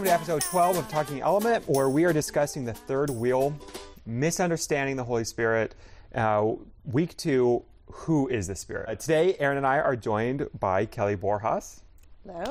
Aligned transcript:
welcome 0.00 0.16
to 0.16 0.32
episode 0.32 0.50
12 0.50 0.78
of 0.78 0.88
Talking 0.88 1.20
Element, 1.20 1.68
where 1.68 1.90
we 1.90 2.04
are 2.06 2.12
discussing 2.14 2.64
the 2.64 2.72
third 2.72 3.10
wheel, 3.10 3.54
misunderstanding 4.06 4.96
the 4.96 5.04
Holy 5.04 5.24
Spirit. 5.24 5.74
Uh, 6.14 6.52
week 6.86 7.14
two, 7.18 7.62
who 7.90 8.26
is 8.28 8.46
the 8.46 8.54
Spirit? 8.54 8.88
Uh, 8.88 8.94
today, 8.94 9.36
Aaron 9.38 9.58
and 9.58 9.66
I 9.66 9.78
are 9.78 9.96
joined 9.96 10.48
by 10.58 10.86
Kelly 10.86 11.16
Borjas. 11.16 11.80
Hello. 12.24 12.50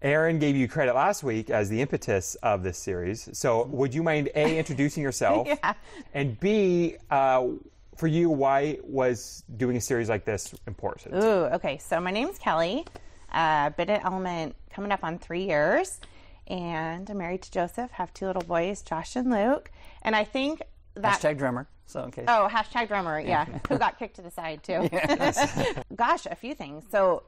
Aaron 0.00 0.38
gave 0.38 0.54
you 0.54 0.68
credit 0.68 0.94
last 0.94 1.24
week 1.24 1.50
as 1.50 1.68
the 1.68 1.80
impetus 1.80 2.36
of 2.36 2.62
this 2.62 2.78
series. 2.78 3.28
So, 3.36 3.64
would 3.64 3.92
you 3.92 4.04
mind 4.04 4.28
A, 4.36 4.56
introducing 4.56 5.02
yourself? 5.02 5.48
Yeah. 5.64 5.74
And 6.14 6.38
B, 6.38 6.98
uh, 7.10 7.48
for 7.96 8.06
you, 8.06 8.30
why 8.30 8.78
was 8.84 9.42
doing 9.56 9.76
a 9.76 9.80
series 9.80 10.08
like 10.08 10.24
this 10.24 10.54
important? 10.68 11.16
Ooh, 11.16 11.46
okay. 11.46 11.78
So 11.78 12.00
my 12.00 12.12
name's 12.12 12.38
Kelly. 12.38 12.86
Uh, 13.32 13.70
been 13.70 13.90
at 13.90 14.04
Element 14.04 14.54
coming 14.70 14.92
up 14.92 15.02
on 15.02 15.18
three 15.18 15.44
years, 15.44 16.00
and 16.50 17.08
I'm 17.08 17.16
married 17.16 17.42
to 17.42 17.50
Joseph. 17.50 17.92
Have 17.92 18.12
two 18.12 18.26
little 18.26 18.42
boys, 18.42 18.82
Josh 18.82 19.16
and 19.16 19.30
Luke. 19.30 19.70
And 20.02 20.16
I 20.16 20.24
think 20.24 20.62
that 20.94 21.20
Hashtag 21.20 21.38
drummer. 21.38 21.68
So 21.86 22.04
in 22.04 22.10
case. 22.10 22.26
oh, 22.28 22.48
hashtag 22.50 22.88
drummer, 22.88 23.18
yeah, 23.20 23.46
who 23.68 23.78
got 23.78 23.98
kicked 23.98 24.16
to 24.16 24.22
the 24.22 24.30
side 24.30 24.62
too. 24.62 24.88
Gosh, 25.96 26.26
a 26.26 26.34
few 26.34 26.54
things. 26.54 26.84
So 26.90 27.22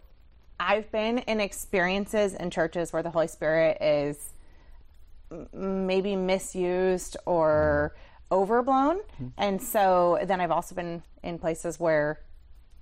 I've 0.60 0.90
been 0.92 1.18
in 1.18 1.40
experiences 1.40 2.34
in 2.34 2.50
churches 2.50 2.92
where 2.92 3.02
the 3.02 3.10
Holy 3.10 3.28
Spirit 3.28 3.78
is 3.80 4.18
maybe 5.52 6.14
misused 6.14 7.16
or 7.24 7.94
overblown. 8.30 8.98
Mm-hmm. 8.98 9.28
And 9.38 9.62
so 9.62 10.18
then 10.24 10.40
I've 10.40 10.50
also 10.50 10.74
been 10.74 11.02
in 11.22 11.38
places 11.38 11.80
where 11.80 12.20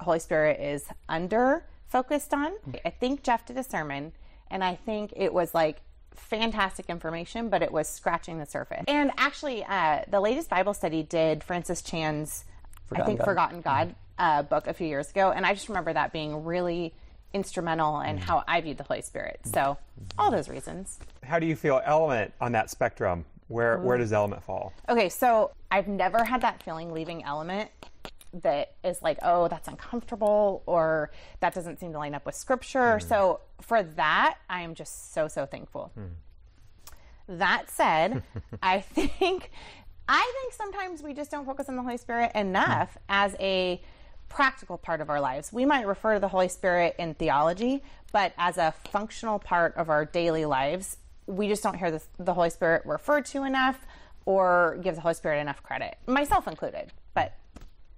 Holy 0.00 0.18
Spirit 0.18 0.60
is 0.60 0.84
under 1.08 1.64
focused 1.88 2.32
on. 2.32 2.52
Mm. 2.68 2.80
I 2.84 2.90
think 2.90 3.22
Jeff 3.22 3.46
did 3.46 3.56
a 3.56 3.64
sermon 3.64 4.12
and 4.50 4.64
I 4.64 4.74
think 4.74 5.12
it 5.16 5.32
was 5.32 5.54
like 5.54 5.82
fantastic 6.14 6.88
information, 6.88 7.48
but 7.48 7.62
it 7.62 7.72
was 7.72 7.88
scratching 7.88 8.38
the 8.38 8.46
surface. 8.46 8.84
And 8.88 9.10
actually, 9.16 9.64
uh, 9.64 10.02
the 10.08 10.20
latest 10.20 10.48
Bible 10.50 10.74
study 10.74 11.02
did 11.02 11.42
Francis 11.42 11.82
Chan's, 11.82 12.44
I 12.92 13.02
think, 13.02 13.18
God. 13.18 13.24
Forgotten 13.24 13.60
God 13.60 13.94
uh, 14.18 14.42
book 14.42 14.66
a 14.66 14.74
few 14.74 14.86
years 14.86 15.10
ago. 15.10 15.32
And 15.32 15.44
I 15.44 15.54
just 15.54 15.68
remember 15.68 15.92
that 15.92 16.12
being 16.12 16.44
really 16.44 16.92
instrumental 17.32 18.00
in 18.00 18.18
how 18.18 18.42
I 18.46 18.60
viewed 18.60 18.76
the 18.76 18.84
Holy 18.84 19.02
Spirit. 19.02 19.40
So, 19.44 19.78
all 20.18 20.30
those 20.30 20.48
reasons. 20.48 20.98
How 21.22 21.38
do 21.38 21.46
you 21.46 21.56
feel 21.56 21.80
Element 21.84 22.32
on 22.40 22.52
that 22.52 22.70
spectrum? 22.70 23.24
Where, 23.48 23.78
where 23.78 23.98
does 23.98 24.12
Element 24.12 24.44
fall? 24.44 24.72
Okay, 24.88 25.08
so 25.08 25.50
I've 25.72 25.88
never 25.88 26.22
had 26.22 26.42
that 26.42 26.62
feeling 26.62 26.92
leaving 26.92 27.24
Element 27.24 27.68
that 28.32 28.74
is 28.84 29.02
like, 29.02 29.18
oh, 29.22 29.48
that's 29.48 29.68
uncomfortable 29.68 30.62
or 30.66 31.10
that 31.40 31.54
doesn't 31.54 31.80
seem 31.80 31.92
to 31.92 31.98
line 31.98 32.14
up 32.14 32.26
with 32.26 32.34
scripture. 32.34 32.98
Mm. 33.00 33.08
So 33.08 33.40
for 33.60 33.82
that, 33.82 34.38
I 34.48 34.62
am 34.62 34.74
just 34.74 35.12
so, 35.12 35.28
so 35.28 35.46
thankful. 35.46 35.92
Hmm. 35.94 37.38
That 37.38 37.70
said, 37.70 38.22
I 38.62 38.80
think 38.80 39.50
I 40.08 40.32
think 40.40 40.52
sometimes 40.54 41.02
we 41.02 41.14
just 41.14 41.30
don't 41.30 41.44
focus 41.44 41.68
on 41.68 41.76
the 41.76 41.82
Holy 41.82 41.96
Spirit 41.96 42.32
enough 42.34 42.94
hmm. 42.94 42.98
as 43.08 43.36
a 43.38 43.80
practical 44.28 44.78
part 44.78 45.00
of 45.00 45.10
our 45.10 45.20
lives. 45.20 45.52
We 45.52 45.64
might 45.64 45.86
refer 45.86 46.14
to 46.14 46.20
the 46.20 46.28
Holy 46.28 46.48
Spirit 46.48 46.96
in 46.98 47.14
theology, 47.14 47.82
but 48.12 48.32
as 48.38 48.58
a 48.58 48.72
functional 48.90 49.38
part 49.38 49.76
of 49.76 49.90
our 49.90 50.04
daily 50.04 50.46
lives, 50.46 50.96
we 51.26 51.48
just 51.48 51.62
don't 51.62 51.76
hear 51.76 51.90
the, 51.90 52.02
the 52.18 52.34
Holy 52.34 52.50
Spirit 52.50 52.82
referred 52.86 53.26
to 53.26 53.44
enough 53.44 53.86
or 54.24 54.78
give 54.82 54.94
the 54.94 55.00
Holy 55.00 55.14
Spirit 55.14 55.40
enough 55.40 55.62
credit, 55.62 55.96
myself 56.06 56.46
included. 56.46 56.92
But 57.14 57.34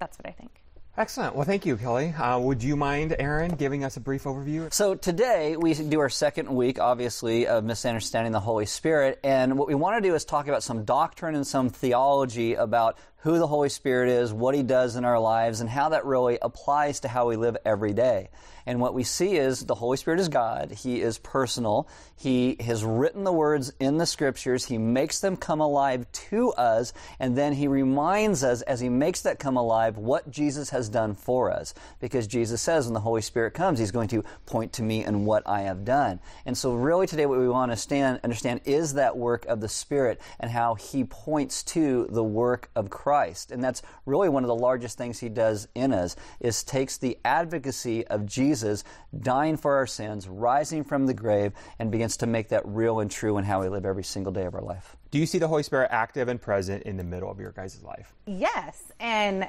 that's 0.02 0.18
what 0.18 0.26
I 0.26 0.32
think. 0.32 0.50
Excellent. 0.98 1.34
Well, 1.34 1.44
thank 1.44 1.64
you, 1.64 1.76
Kelly. 1.76 2.08
Uh, 2.08 2.38
would 2.38 2.62
you 2.62 2.76
mind, 2.76 3.16
Aaron, 3.18 3.54
giving 3.54 3.82
us 3.82 3.96
a 3.96 4.00
brief 4.00 4.24
overview? 4.24 4.70
So 4.72 4.94
today 4.94 5.56
we 5.56 5.72
do 5.72 6.00
our 6.00 6.10
second 6.10 6.54
week, 6.54 6.78
obviously, 6.78 7.46
of 7.46 7.64
misunderstanding 7.64 8.32
the 8.32 8.40
Holy 8.40 8.66
Spirit, 8.66 9.18
and 9.24 9.56
what 9.56 9.68
we 9.68 9.74
want 9.74 10.02
to 10.02 10.06
do 10.06 10.14
is 10.14 10.24
talk 10.24 10.48
about 10.48 10.62
some 10.62 10.84
doctrine 10.84 11.34
and 11.34 11.46
some 11.46 11.70
theology 11.70 12.54
about 12.54 12.98
who 13.22 13.38
the 13.38 13.46
Holy 13.46 13.68
Spirit 13.68 14.08
is, 14.08 14.32
what 14.32 14.54
He 14.54 14.62
does 14.62 14.96
in 14.96 15.04
our 15.04 15.18
lives, 15.18 15.60
and 15.60 15.70
how 15.70 15.90
that 15.90 16.04
really 16.04 16.38
applies 16.42 17.00
to 17.00 17.08
how 17.08 17.28
we 17.28 17.36
live 17.36 17.56
every 17.64 17.92
day. 17.92 18.30
And 18.66 18.80
what 18.80 18.94
we 18.94 19.02
see 19.02 19.36
is 19.36 19.64
the 19.66 19.74
Holy 19.74 19.96
Spirit 19.96 20.20
is 20.20 20.28
God. 20.28 20.70
He 20.70 21.00
is 21.00 21.18
personal. 21.18 21.88
He 22.16 22.56
has 22.60 22.84
written 22.84 23.24
the 23.24 23.32
words 23.32 23.72
in 23.80 23.98
the 23.98 24.06
scriptures. 24.06 24.66
He 24.66 24.78
makes 24.78 25.20
them 25.20 25.36
come 25.36 25.60
alive 25.60 26.06
to 26.30 26.52
us. 26.52 26.92
And 27.18 27.36
then 27.36 27.54
he 27.54 27.66
reminds 27.66 28.44
us 28.44 28.62
as 28.62 28.80
he 28.80 28.88
makes 28.88 29.22
that 29.22 29.40
come 29.40 29.56
alive 29.56 29.98
what 29.98 30.30
Jesus 30.30 30.70
has 30.70 30.88
done 30.88 31.14
for 31.14 31.50
us. 31.50 31.74
Because 32.00 32.26
Jesus 32.26 32.62
says 32.62 32.86
when 32.86 32.94
the 32.94 33.00
Holy 33.00 33.22
Spirit 33.22 33.54
comes, 33.54 33.78
he's 33.78 33.90
going 33.90 34.08
to 34.08 34.24
point 34.46 34.72
to 34.74 34.82
me 34.82 35.02
and 35.02 35.26
what 35.26 35.42
I 35.46 35.62
have 35.62 35.84
done. 35.84 36.20
And 36.46 36.56
so 36.56 36.74
really 36.74 37.06
today 37.06 37.26
what 37.26 37.40
we 37.40 37.48
want 37.48 37.72
to 37.72 37.76
stand, 37.76 38.20
understand 38.22 38.60
is 38.64 38.94
that 38.94 39.16
work 39.16 39.44
of 39.46 39.60
the 39.60 39.68
Spirit 39.68 40.20
and 40.38 40.50
how 40.50 40.74
he 40.74 41.04
points 41.04 41.64
to 41.64 42.06
the 42.10 42.22
work 42.22 42.70
of 42.76 42.90
Christ. 42.90 43.11
And 43.12 43.62
that's 43.62 43.82
really 44.06 44.28
one 44.28 44.42
of 44.42 44.48
the 44.48 44.54
largest 44.54 44.98
things 44.98 45.18
he 45.18 45.28
does 45.28 45.68
in 45.74 45.92
us 45.92 46.16
is 46.40 46.64
takes 46.64 46.96
the 46.98 47.18
advocacy 47.24 48.06
of 48.06 48.26
Jesus 48.26 48.84
dying 49.20 49.56
for 49.56 49.76
our 49.76 49.86
sins, 49.86 50.28
rising 50.28 50.84
from 50.84 51.06
the 51.06 51.14
grave, 51.14 51.52
and 51.78 51.90
begins 51.90 52.16
to 52.18 52.26
make 52.26 52.48
that 52.48 52.62
real 52.64 53.00
and 53.00 53.10
true 53.10 53.38
in 53.38 53.44
how 53.44 53.60
we 53.60 53.68
live 53.68 53.84
every 53.84 54.04
single 54.04 54.32
day 54.32 54.44
of 54.44 54.54
our 54.54 54.62
life. 54.62 54.96
Do 55.10 55.18
you 55.18 55.26
see 55.26 55.38
the 55.38 55.48
Holy 55.48 55.62
Spirit 55.62 55.88
active 55.90 56.28
and 56.28 56.40
present 56.40 56.84
in 56.84 56.96
the 56.96 57.04
middle 57.04 57.30
of 57.30 57.38
your 57.38 57.52
guys' 57.52 57.82
life? 57.82 58.14
Yes. 58.26 58.92
And 58.98 59.48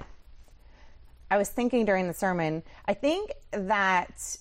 I 1.32 1.38
was 1.38 1.50
thinking 1.50 1.86
during 1.86 2.08
the 2.08 2.14
sermon, 2.14 2.64
I 2.86 2.94
think 2.94 3.32
that 3.52 4.38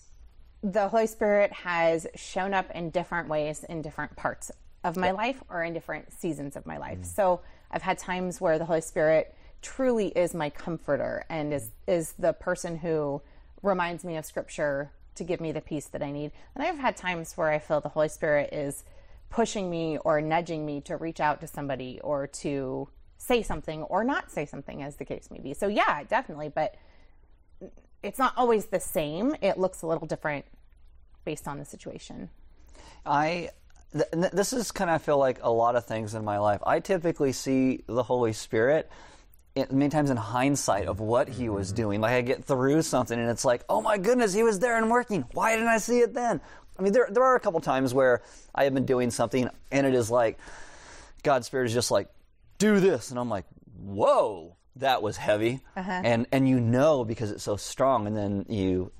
the 0.62 0.88
Holy 0.88 1.06
Spirit 1.06 1.52
has 1.52 2.06
shown 2.14 2.54
up 2.54 2.70
in 2.72 2.90
different 2.90 3.28
ways 3.28 3.64
in 3.64 3.82
different 3.82 4.16
parts 4.16 4.50
of 4.84 4.96
my 4.96 5.12
life 5.12 5.42
or 5.48 5.62
in 5.62 5.72
different 5.72 6.12
seasons 6.12 6.56
of 6.56 6.66
my 6.66 6.76
life. 6.76 6.98
Mm-hmm. 6.98 7.14
So 7.14 7.40
I've 7.72 7.82
had 7.82 7.98
times 7.98 8.40
where 8.40 8.58
the 8.58 8.64
Holy 8.64 8.80
Spirit 8.80 9.34
truly 9.62 10.08
is 10.08 10.34
my 10.34 10.50
comforter 10.50 11.24
and 11.28 11.54
is 11.54 11.70
is 11.86 12.12
the 12.18 12.32
person 12.32 12.78
who 12.78 13.22
reminds 13.62 14.04
me 14.04 14.16
of 14.16 14.24
scripture 14.24 14.90
to 15.14 15.24
give 15.24 15.40
me 15.40 15.52
the 15.52 15.60
peace 15.60 15.86
that 15.86 16.02
I 16.02 16.10
need. 16.10 16.32
And 16.54 16.64
I've 16.64 16.78
had 16.78 16.96
times 16.96 17.36
where 17.36 17.50
I 17.50 17.58
feel 17.58 17.80
the 17.80 17.88
Holy 17.88 18.08
Spirit 18.08 18.52
is 18.52 18.84
pushing 19.30 19.70
me 19.70 19.98
or 19.98 20.20
nudging 20.20 20.66
me 20.66 20.80
to 20.82 20.96
reach 20.96 21.20
out 21.20 21.40
to 21.40 21.46
somebody 21.46 22.00
or 22.02 22.26
to 22.26 22.88
say 23.18 23.42
something 23.42 23.82
or 23.84 24.04
not 24.04 24.30
say 24.30 24.44
something 24.44 24.82
as 24.82 24.96
the 24.96 25.04
case 25.04 25.30
may 25.30 25.38
be. 25.38 25.54
So 25.54 25.68
yeah, 25.68 26.02
definitely, 26.04 26.48
but 26.48 26.74
it's 28.02 28.18
not 28.18 28.34
always 28.36 28.66
the 28.66 28.80
same. 28.80 29.36
It 29.40 29.58
looks 29.58 29.82
a 29.82 29.86
little 29.86 30.06
different 30.06 30.44
based 31.24 31.46
on 31.46 31.58
the 31.58 31.64
situation. 31.64 32.30
I 33.06 33.50
th- 33.92 34.10
th- 34.12 34.32
this 34.32 34.52
is 34.52 34.70
kind 34.72 34.90
of 34.90 34.96
I 34.96 34.98
feel 34.98 35.18
like 35.18 35.38
a 35.42 35.50
lot 35.50 35.76
of 35.76 35.86
things 35.86 36.14
in 36.14 36.24
my 36.24 36.38
life. 36.38 36.60
I 36.66 36.80
typically 36.80 37.32
see 37.32 37.82
the 37.86 38.02
Holy 38.02 38.32
Spirit 38.32 38.90
in, 39.54 39.66
many 39.70 39.90
times 39.90 40.10
in 40.10 40.16
hindsight 40.16 40.86
of 40.86 41.00
what 41.00 41.28
he 41.28 41.48
was 41.48 41.68
mm-hmm. 41.68 41.76
doing. 41.76 42.00
Like 42.00 42.12
I 42.12 42.20
get 42.22 42.44
through 42.44 42.82
something 42.82 43.18
and 43.18 43.30
it's 43.30 43.44
like, 43.44 43.64
oh 43.68 43.80
my 43.80 43.98
goodness, 43.98 44.32
he 44.32 44.42
was 44.42 44.58
there 44.58 44.76
and 44.76 44.90
working. 44.90 45.24
Why 45.32 45.54
didn't 45.54 45.68
I 45.68 45.78
see 45.78 46.00
it 46.00 46.14
then? 46.14 46.40
I 46.78 46.82
mean, 46.82 46.92
there 46.92 47.08
there 47.10 47.22
are 47.22 47.36
a 47.36 47.40
couple 47.40 47.60
times 47.60 47.92
where 47.92 48.22
I 48.54 48.64
have 48.64 48.74
been 48.74 48.86
doing 48.86 49.10
something 49.10 49.48
and 49.70 49.86
it 49.86 49.94
is 49.94 50.10
like 50.10 50.38
God's 51.22 51.46
Spirit 51.46 51.66
is 51.66 51.74
just 51.74 51.90
like, 51.90 52.08
do 52.58 52.80
this, 52.80 53.10
and 53.10 53.18
I'm 53.18 53.28
like, 53.28 53.44
whoa, 53.76 54.56
that 54.76 55.02
was 55.02 55.16
heavy, 55.16 55.60
uh-huh. 55.76 56.02
and 56.04 56.26
and 56.32 56.48
you 56.48 56.60
know 56.60 57.04
because 57.04 57.30
it's 57.30 57.42
so 57.42 57.56
strong, 57.56 58.06
and 58.06 58.16
then 58.16 58.46
you 58.48 58.92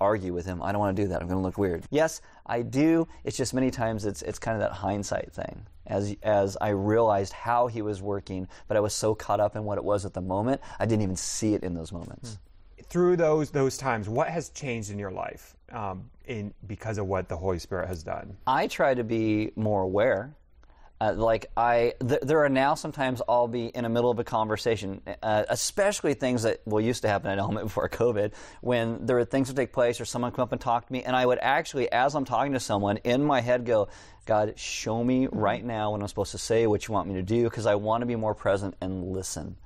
argue 0.00 0.32
with 0.32 0.46
him. 0.46 0.62
I 0.62 0.72
don't 0.72 0.80
want 0.80 0.96
to 0.96 1.02
do 1.02 1.08
that. 1.08 1.20
I'm 1.20 1.28
going 1.28 1.38
to 1.38 1.44
look 1.44 1.58
weird. 1.58 1.84
Yes, 1.90 2.20
I 2.46 2.62
do. 2.62 3.06
It's 3.24 3.36
just 3.36 3.54
many 3.54 3.70
times 3.70 4.04
it's 4.04 4.22
it's 4.22 4.38
kind 4.38 4.54
of 4.54 4.60
that 4.60 4.72
hindsight 4.72 5.32
thing. 5.32 5.66
As 5.86 6.16
as 6.22 6.56
I 6.60 6.70
realized 6.70 7.32
how 7.32 7.66
he 7.66 7.82
was 7.82 8.02
working, 8.02 8.48
but 8.68 8.76
I 8.76 8.80
was 8.80 8.94
so 8.94 9.14
caught 9.14 9.40
up 9.40 9.56
in 9.56 9.64
what 9.64 9.78
it 9.78 9.84
was 9.84 10.04
at 10.04 10.14
the 10.14 10.20
moment, 10.20 10.60
I 10.78 10.86
didn't 10.86 11.02
even 11.02 11.16
see 11.16 11.54
it 11.54 11.62
in 11.62 11.74
those 11.74 11.92
moments. 11.92 12.38
Through 12.84 13.16
those 13.16 13.50
those 13.50 13.76
times, 13.76 14.08
what 14.08 14.28
has 14.28 14.50
changed 14.50 14.90
in 14.90 14.98
your 14.98 15.10
life 15.10 15.56
um, 15.72 16.10
in 16.26 16.54
because 16.66 16.98
of 16.98 17.06
what 17.06 17.28
the 17.28 17.36
Holy 17.36 17.58
Spirit 17.58 17.88
has 17.88 18.02
done? 18.02 18.36
I 18.46 18.66
try 18.66 18.94
to 18.94 19.04
be 19.04 19.52
more 19.56 19.82
aware. 19.82 20.34
Uh, 21.00 21.12
like 21.12 21.46
I, 21.56 21.94
th- 22.00 22.20
there 22.22 22.44
are 22.44 22.48
now 22.48 22.74
sometimes 22.74 23.20
I'll 23.28 23.48
be 23.48 23.66
in 23.66 23.82
the 23.82 23.88
middle 23.88 24.10
of 24.10 24.18
a 24.20 24.24
conversation, 24.24 25.02
uh, 25.22 25.44
especially 25.48 26.14
things 26.14 26.44
that 26.44 26.60
well 26.64 26.80
used 26.80 27.02
to 27.02 27.08
happen 27.08 27.30
at 27.30 27.38
Element 27.38 27.66
before 27.66 27.88
COVID, 27.88 28.32
when 28.60 29.04
there 29.06 29.18
are 29.18 29.24
things 29.24 29.48
that 29.48 29.56
take 29.56 29.72
place 29.72 30.00
or 30.00 30.04
someone 30.04 30.30
come 30.30 30.44
up 30.44 30.52
and 30.52 30.60
talk 30.60 30.86
to 30.86 30.92
me, 30.92 31.02
and 31.02 31.16
I 31.16 31.26
would 31.26 31.38
actually, 31.40 31.90
as 31.90 32.14
I'm 32.14 32.24
talking 32.24 32.52
to 32.52 32.60
someone, 32.60 32.98
in 32.98 33.24
my 33.24 33.40
head 33.40 33.66
go, 33.66 33.88
God, 34.24 34.58
show 34.58 35.02
me 35.02 35.28
right 35.30 35.64
now 35.64 35.90
what 35.90 36.00
I'm 36.00 36.08
supposed 36.08 36.32
to 36.32 36.38
say, 36.38 36.66
what 36.66 36.86
you 36.86 36.94
want 36.94 37.08
me 37.08 37.14
to 37.14 37.22
do, 37.22 37.44
because 37.44 37.66
I 37.66 37.74
want 37.74 38.02
to 38.02 38.06
be 38.06 38.16
more 38.16 38.34
present 38.34 38.74
and 38.80 39.12
listen. 39.12 39.56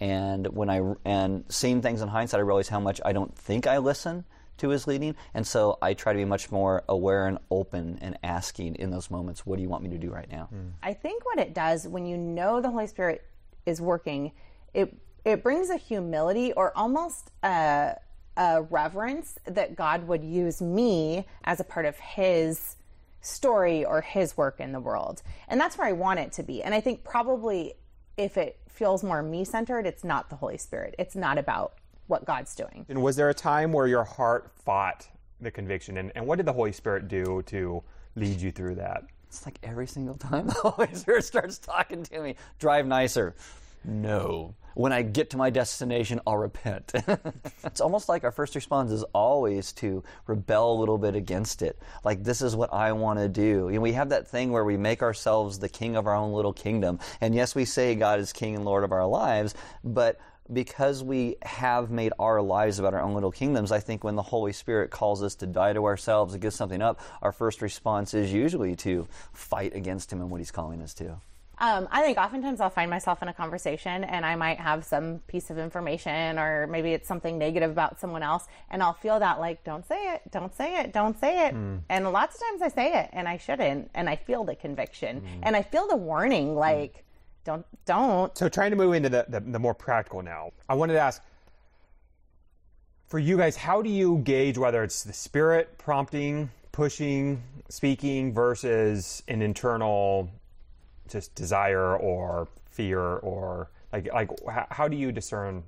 And 0.00 0.46
when 0.48 0.70
I 0.70 0.80
and 1.04 1.44
seeing 1.48 1.82
things 1.82 2.02
in 2.02 2.08
hindsight, 2.08 2.38
I 2.38 2.42
realize 2.42 2.68
how 2.68 2.80
much 2.80 3.00
I 3.04 3.12
don't 3.12 3.34
think 3.36 3.66
I 3.66 3.78
listen 3.78 4.24
to 4.58 4.68
his 4.68 4.86
leading, 4.86 5.14
and 5.34 5.46
so 5.46 5.78
I 5.80 5.94
try 5.94 6.12
to 6.12 6.16
be 6.16 6.24
much 6.24 6.50
more 6.50 6.84
aware 6.88 7.26
and 7.26 7.38
open 7.50 7.98
and 8.00 8.18
asking 8.22 8.76
in 8.76 8.90
those 8.90 9.10
moments, 9.10 9.46
"What 9.46 9.56
do 9.56 9.62
you 9.62 9.68
want 9.68 9.82
me 9.82 9.90
to 9.90 9.98
do 9.98 10.10
right 10.10 10.30
now?" 10.30 10.46
Hmm. 10.46 10.68
I 10.82 10.94
think 10.94 11.24
what 11.24 11.38
it 11.38 11.54
does 11.54 11.86
when 11.86 12.06
you 12.06 12.16
know 12.16 12.60
the 12.60 12.70
Holy 12.70 12.86
Spirit 12.86 13.24
is 13.66 13.80
working, 13.80 14.32
it 14.74 14.96
it 15.24 15.42
brings 15.42 15.70
a 15.70 15.76
humility 15.76 16.52
or 16.52 16.76
almost 16.76 17.30
a, 17.42 17.96
a 18.36 18.62
reverence 18.62 19.38
that 19.44 19.76
God 19.76 20.06
would 20.06 20.24
use 20.24 20.62
me 20.62 21.26
as 21.44 21.60
a 21.60 21.64
part 21.64 21.86
of 21.86 21.96
His 21.98 22.76
story 23.20 23.84
or 23.84 24.00
his 24.00 24.36
work 24.36 24.60
in 24.60 24.72
the 24.72 24.80
world. 24.80 25.22
And 25.48 25.60
that's 25.60 25.76
where 25.76 25.86
I 25.86 25.92
want 25.92 26.20
it 26.20 26.32
to 26.32 26.42
be. 26.42 26.62
And 26.62 26.74
I 26.74 26.80
think 26.80 27.04
probably 27.04 27.74
if 28.16 28.36
it 28.36 28.58
feels 28.68 29.02
more 29.04 29.22
me 29.22 29.44
centered, 29.44 29.86
it's 29.86 30.04
not 30.04 30.30
the 30.30 30.36
Holy 30.36 30.58
Spirit. 30.58 30.94
It's 30.98 31.14
not 31.16 31.38
about 31.38 31.74
what 32.08 32.24
God's 32.24 32.54
doing. 32.54 32.84
And 32.88 33.02
was 33.02 33.16
there 33.16 33.28
a 33.28 33.34
time 33.34 33.72
where 33.72 33.86
your 33.86 34.04
heart 34.04 34.50
fought 34.64 35.08
the 35.40 35.50
conviction? 35.50 35.98
And, 35.98 36.10
and 36.14 36.26
what 36.26 36.36
did 36.36 36.46
the 36.46 36.52
Holy 36.52 36.72
Spirit 36.72 37.06
do 37.06 37.42
to 37.46 37.82
lead 38.16 38.40
you 38.40 38.50
through 38.50 38.74
that? 38.76 39.04
It's 39.28 39.44
like 39.46 39.58
every 39.62 39.86
single 39.86 40.16
time 40.16 40.46
the 40.46 40.54
Holy 40.54 40.94
Spirit 40.94 41.24
starts 41.24 41.58
talking 41.58 42.02
to 42.04 42.20
me, 42.20 42.34
drive 42.58 42.86
nicer. 42.86 43.34
No. 43.84 44.54
When 44.74 44.92
I 44.92 45.02
get 45.02 45.30
to 45.30 45.36
my 45.36 45.50
destination, 45.50 46.20
I'll 46.26 46.36
repent. 46.36 46.92
it's 47.64 47.80
almost 47.80 48.08
like 48.08 48.22
our 48.22 48.30
first 48.30 48.54
response 48.54 48.92
is 48.92 49.02
always 49.12 49.72
to 49.74 50.04
rebel 50.26 50.72
a 50.72 50.78
little 50.78 50.98
bit 50.98 51.16
against 51.16 51.62
it. 51.62 51.78
Like, 52.04 52.22
this 52.22 52.42
is 52.42 52.54
what 52.54 52.72
I 52.72 52.92
want 52.92 53.18
to 53.18 53.28
do. 53.28 53.68
And 53.68 53.82
we 53.82 53.92
have 53.92 54.08
that 54.10 54.28
thing 54.28 54.52
where 54.52 54.64
we 54.64 54.76
make 54.76 55.02
ourselves 55.02 55.58
the 55.58 55.68
king 55.68 55.96
of 55.96 56.06
our 56.06 56.14
own 56.14 56.32
little 56.32 56.52
kingdom. 56.52 57.00
And 57.20 57.34
yes, 57.34 57.56
we 57.56 57.64
say 57.64 57.96
God 57.96 58.20
is 58.20 58.32
king 58.32 58.54
and 58.54 58.64
Lord 58.64 58.84
of 58.84 58.92
our 58.92 59.06
lives, 59.06 59.54
but 59.82 60.20
because 60.52 61.02
we 61.02 61.36
have 61.42 61.90
made 61.90 62.12
our 62.18 62.40
lives 62.40 62.78
about 62.78 62.94
our 62.94 63.02
own 63.02 63.14
little 63.14 63.32
kingdoms, 63.32 63.72
I 63.72 63.80
think 63.80 64.04
when 64.04 64.16
the 64.16 64.22
Holy 64.22 64.52
Spirit 64.52 64.90
calls 64.90 65.22
us 65.22 65.34
to 65.36 65.46
die 65.46 65.72
to 65.72 65.84
ourselves 65.84 66.34
and 66.34 66.42
give 66.42 66.54
something 66.54 66.82
up, 66.82 67.00
our 67.22 67.32
first 67.32 67.62
response 67.62 68.14
is 68.14 68.32
usually 68.32 68.76
to 68.76 69.06
fight 69.32 69.74
against 69.74 70.12
Him 70.12 70.20
and 70.20 70.30
what 70.30 70.38
He's 70.38 70.50
calling 70.50 70.82
us 70.82 70.94
to. 70.94 71.20
Um, 71.60 71.88
I 71.90 72.02
think 72.02 72.18
oftentimes 72.18 72.60
I'll 72.60 72.70
find 72.70 72.88
myself 72.88 73.20
in 73.20 73.28
a 73.28 73.34
conversation 73.34 74.04
and 74.04 74.24
I 74.24 74.36
might 74.36 74.58
have 74.58 74.84
some 74.84 75.18
piece 75.26 75.50
of 75.50 75.58
information 75.58 76.38
or 76.38 76.68
maybe 76.68 76.92
it's 76.92 77.08
something 77.08 77.36
negative 77.36 77.70
about 77.70 77.98
someone 77.98 78.22
else 78.22 78.46
and 78.70 78.82
I'll 78.82 78.92
feel 78.92 79.18
that 79.18 79.40
like, 79.40 79.64
don't 79.64 79.86
say 79.86 80.14
it, 80.14 80.22
don't 80.30 80.54
say 80.54 80.80
it, 80.80 80.92
don't 80.92 81.18
say 81.18 81.48
it. 81.48 81.54
Mm. 81.54 81.80
And 81.88 82.12
lots 82.12 82.36
of 82.36 82.42
times 82.42 82.62
I 82.62 82.68
say 82.68 83.00
it 83.00 83.10
and 83.12 83.26
I 83.26 83.38
shouldn't. 83.38 83.90
And 83.94 84.08
I 84.08 84.16
feel 84.16 84.44
the 84.44 84.54
conviction 84.54 85.20
mm. 85.20 85.26
and 85.42 85.56
I 85.56 85.62
feel 85.62 85.88
the 85.88 85.96
warning 85.96 86.54
like, 86.54 87.04
don't, 87.48 87.66
don't. 87.86 88.36
So 88.36 88.48
trying 88.50 88.72
to 88.72 88.76
move 88.76 88.92
into 88.92 89.08
the, 89.08 89.24
the, 89.26 89.40
the 89.40 89.58
more 89.58 89.72
practical 89.72 90.20
now, 90.20 90.52
I 90.68 90.74
wanted 90.74 90.92
to 90.94 91.00
ask, 91.00 91.22
for 93.06 93.18
you 93.18 93.38
guys, 93.38 93.56
how 93.56 93.80
do 93.80 93.88
you 93.88 94.18
gauge 94.18 94.58
whether 94.58 94.82
it's 94.82 95.02
the 95.02 95.14
spirit 95.14 95.78
prompting, 95.78 96.50
pushing, 96.72 97.42
speaking 97.70 98.34
versus 98.34 99.22
an 99.28 99.40
internal 99.40 100.30
just 101.08 101.34
desire 101.34 101.96
or 101.96 102.48
fear 102.70 103.00
or 103.00 103.70
like 103.94 104.12
like 104.12 104.28
how 104.68 104.86
do 104.86 104.94
you 104.98 105.10
discern 105.10 105.64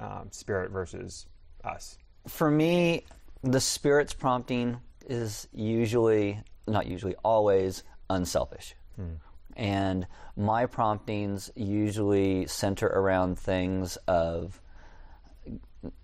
um, 0.00 0.26
spirit 0.32 0.72
versus 0.72 1.26
us? 1.62 1.96
For 2.26 2.50
me, 2.50 3.04
the 3.44 3.60
spirit's 3.60 4.14
prompting 4.14 4.80
is 5.06 5.46
usually 5.52 6.40
not 6.66 6.88
usually 6.88 7.14
always 7.22 7.84
unselfish. 8.10 8.74
Hmm. 8.96 9.14
And 9.56 10.06
my 10.36 10.66
promptings 10.66 11.50
usually 11.54 12.46
center 12.46 12.86
around 12.86 13.38
things 13.38 13.96
of 14.08 14.60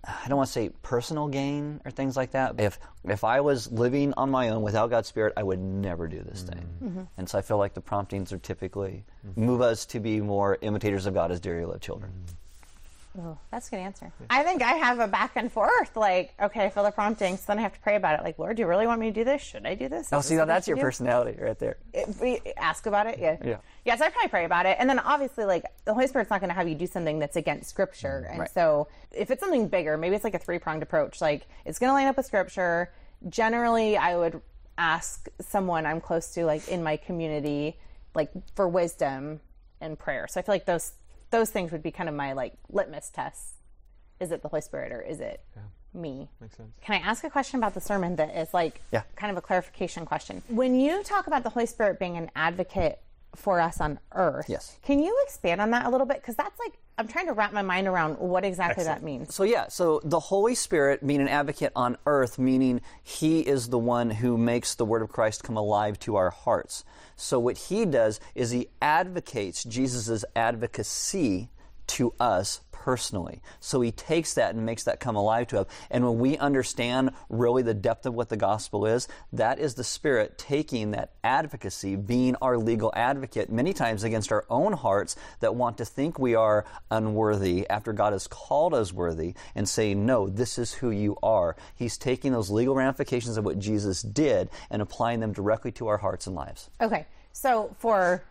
I 0.03 0.27
don't 0.27 0.37
want 0.37 0.47
to 0.47 0.53
say 0.53 0.69
personal 0.83 1.27
gain 1.27 1.81
or 1.85 1.91
things 1.91 2.15
like 2.15 2.31
that. 2.31 2.59
If 2.59 2.79
if 3.03 3.23
I 3.23 3.41
was 3.41 3.71
living 3.71 4.13
on 4.15 4.29
my 4.29 4.49
own 4.49 4.61
without 4.61 4.89
God's 4.89 5.07
Spirit, 5.07 5.33
I 5.35 5.43
would 5.43 5.59
never 5.59 6.07
do 6.07 6.21
this 6.21 6.43
thing. 6.43 6.59
Mm-hmm. 6.59 6.87
mm-hmm. 6.87 7.03
And 7.17 7.29
so 7.29 7.37
I 7.37 7.41
feel 7.41 7.57
like 7.57 7.73
the 7.73 7.81
promptings 7.81 8.31
are 8.31 8.37
typically 8.37 9.05
mm-hmm. 9.27 9.45
move 9.45 9.61
us 9.61 9.85
to 9.87 9.99
be 9.99 10.21
more 10.21 10.57
imitators 10.61 11.05
of 11.05 11.13
God 11.13 11.31
as 11.31 11.39
dearly 11.39 11.65
loved 11.65 11.81
children. 11.81 12.11
Oh, 13.19 13.37
that's 13.51 13.67
a 13.67 13.71
good 13.71 13.79
answer. 13.79 14.11
I 14.29 14.43
think 14.43 14.61
I 14.61 14.73
have 14.73 14.99
a 14.99 15.07
back 15.07 15.33
and 15.35 15.51
forth. 15.51 15.97
Like, 15.97 16.33
okay, 16.41 16.65
I 16.65 16.69
feel 16.69 16.83
the 16.83 16.91
prompting, 16.91 17.35
so 17.35 17.43
then 17.47 17.59
I 17.59 17.61
have 17.61 17.73
to 17.73 17.79
pray 17.81 17.97
about 17.97 18.17
it. 18.17 18.23
Like, 18.23 18.39
Lord, 18.39 18.55
do 18.55 18.61
you 18.61 18.67
really 18.67 18.87
want 18.87 19.01
me 19.01 19.07
to 19.07 19.13
do 19.13 19.25
this? 19.25 19.41
Should 19.41 19.65
I 19.65 19.75
do 19.75 19.89
this? 19.89 20.07
Is 20.07 20.13
oh, 20.13 20.21
see, 20.21 20.35
now 20.35 20.45
that's 20.45 20.65
your 20.65 20.77
do? 20.77 20.81
personality 20.81 21.37
right 21.41 21.59
there. 21.59 21.77
It, 21.93 22.53
ask 22.55 22.85
about 22.85 23.07
it, 23.07 23.19
yeah. 23.19 23.35
Yeah. 23.43 23.57
Yes, 23.83 23.99
I 23.99 24.09
probably 24.09 24.29
pray 24.29 24.45
about 24.45 24.65
it, 24.65 24.77
and 24.79 24.89
then 24.89 24.99
obviously, 24.99 25.43
like, 25.43 25.65
the 25.83 25.93
Holy 25.93 26.07
Spirit's 26.07 26.29
not 26.29 26.39
going 26.39 26.49
to 26.51 26.55
have 26.55 26.69
you 26.69 26.75
do 26.75 26.87
something 26.87 27.19
that's 27.19 27.35
against 27.35 27.69
Scripture, 27.69 28.23
mm, 28.25 28.31
and 28.31 28.39
right. 28.39 28.53
so 28.53 28.87
if 29.11 29.29
it's 29.29 29.41
something 29.41 29.67
bigger, 29.67 29.97
maybe 29.97 30.15
it's 30.15 30.23
like 30.23 30.35
a 30.35 30.39
three 30.39 30.59
pronged 30.59 30.83
approach. 30.83 31.19
Like, 31.19 31.47
it's 31.65 31.79
going 31.79 31.89
to 31.89 31.93
line 31.93 32.07
up 32.07 32.15
with 32.15 32.25
Scripture. 32.25 32.93
Generally, 33.27 33.97
I 33.97 34.15
would 34.15 34.41
ask 34.77 35.27
someone 35.41 35.85
I'm 35.85 35.99
close 35.99 36.33
to, 36.35 36.45
like 36.45 36.67
in 36.69 36.81
my 36.81 36.95
community, 36.95 37.77
like 38.15 38.31
for 38.55 38.67
wisdom 38.69 39.41
and 39.81 39.99
prayer. 39.99 40.27
So 40.29 40.39
I 40.39 40.43
feel 40.43 40.55
like 40.55 40.65
those 40.65 40.93
those 41.31 41.49
things 41.49 41.71
would 41.71 41.83
be 41.83 41.91
kind 41.91 42.07
of 42.07 42.15
my 42.15 42.33
like 42.33 42.53
litmus 42.69 43.09
tests 43.09 43.55
is 44.21 44.31
it 44.31 44.43
the 44.43 44.47
Holy 44.47 44.61
Spirit 44.61 44.91
or 44.91 45.01
is 45.01 45.19
it 45.19 45.41
yeah. 45.55 45.99
me? 45.99 46.29
Makes 46.39 46.57
sense. 46.57 46.69
Can 46.81 46.95
I 46.95 46.99
ask 46.99 47.23
a 47.23 47.29
question 47.29 47.59
about 47.59 47.73
the 47.73 47.81
sermon 47.81 48.15
that 48.17 48.37
is 48.37 48.53
like 48.53 48.81
yeah. 48.91 49.01
kind 49.15 49.31
of 49.31 49.37
a 49.37 49.41
clarification 49.41 50.05
question? 50.05 50.43
When 50.47 50.79
you 50.79 51.03
talk 51.03 51.27
about 51.27 51.43
the 51.43 51.49
Holy 51.49 51.65
Spirit 51.65 51.97
being 51.97 52.17
an 52.17 52.29
advocate 52.35 53.01
for 53.35 53.59
us 53.59 53.79
on 53.79 53.99
earth, 54.13 54.45
yes. 54.47 54.77
can 54.83 54.99
you 54.99 55.17
expand 55.23 55.61
on 55.61 55.71
that 55.71 55.85
a 55.85 55.89
little 55.89 56.07
bit? 56.07 56.17
Because 56.17 56.35
that's 56.35 56.59
like 56.59 56.73
I'm 56.97 57.07
trying 57.07 57.27
to 57.27 57.33
wrap 57.33 57.53
my 57.53 57.61
mind 57.61 57.87
around 57.87 58.19
what 58.19 58.45
exactly 58.45 58.81
Excellent. 58.81 59.01
that 59.01 59.05
means. 59.05 59.33
So 59.33 59.43
yeah, 59.43 59.67
so 59.69 60.01
the 60.03 60.19
Holy 60.19 60.53
Spirit 60.53 61.05
being 61.05 61.21
an 61.21 61.27
advocate 61.27 61.71
on 61.75 61.97
earth, 62.05 62.37
meaning 62.37 62.81
He 63.01 63.39
is 63.41 63.69
the 63.69 63.79
one 63.79 64.11
who 64.11 64.37
makes 64.37 64.75
the 64.75 64.85
Word 64.85 65.01
of 65.01 65.09
Christ 65.09 65.43
come 65.43 65.57
alive 65.57 65.97
to 66.01 66.15
our 66.15 66.29
hearts. 66.29 66.83
So 67.15 67.39
what 67.39 67.57
He 67.57 67.85
does 67.85 68.19
is 68.35 68.51
He 68.51 68.67
advocates 68.81 69.63
Jesus' 69.63 70.23
advocacy 70.35 71.49
to 71.87 72.13
us 72.19 72.61
personally. 72.81 73.43
So 73.59 73.79
he 73.81 73.91
takes 73.91 74.33
that 74.33 74.55
and 74.55 74.65
makes 74.65 74.85
that 74.85 74.99
come 74.99 75.15
alive 75.15 75.45
to 75.49 75.61
us. 75.61 75.67
And 75.91 76.03
when 76.03 76.17
we 76.17 76.35
understand 76.39 77.11
really 77.29 77.61
the 77.61 77.75
depth 77.75 78.07
of 78.07 78.15
what 78.15 78.29
the 78.29 78.37
gospel 78.37 78.87
is, 78.87 79.07
that 79.33 79.59
is 79.59 79.75
the 79.75 79.83
Spirit 79.83 80.39
taking 80.39 80.89
that 80.91 81.11
advocacy, 81.23 81.95
being 81.95 82.35
our 82.41 82.57
legal 82.57 82.91
advocate, 82.95 83.51
many 83.51 83.71
times 83.71 84.03
against 84.03 84.31
our 84.31 84.45
own 84.49 84.73
hearts 84.73 85.15
that 85.41 85.53
want 85.53 85.77
to 85.77 85.85
think 85.85 86.17
we 86.17 86.33
are 86.33 86.65
unworthy 86.89 87.69
after 87.69 87.93
God 87.93 88.13
has 88.13 88.25
called 88.25 88.73
us 88.73 88.91
worthy 88.91 89.35
and 89.53 89.69
saying, 89.69 90.03
No, 90.03 90.27
this 90.27 90.57
is 90.57 90.73
who 90.73 90.89
you 90.89 91.17
are. 91.21 91.55
He's 91.75 91.99
taking 91.99 92.31
those 92.31 92.49
legal 92.49 92.73
ramifications 92.73 93.37
of 93.37 93.45
what 93.45 93.59
Jesus 93.59 94.01
did 94.01 94.49
and 94.71 94.81
applying 94.81 95.19
them 95.19 95.33
directly 95.33 95.71
to 95.73 95.87
our 95.87 95.97
hearts 95.97 96.25
and 96.25 96.35
lives. 96.35 96.71
Okay. 96.81 97.05
So 97.31 97.75
for 97.77 98.23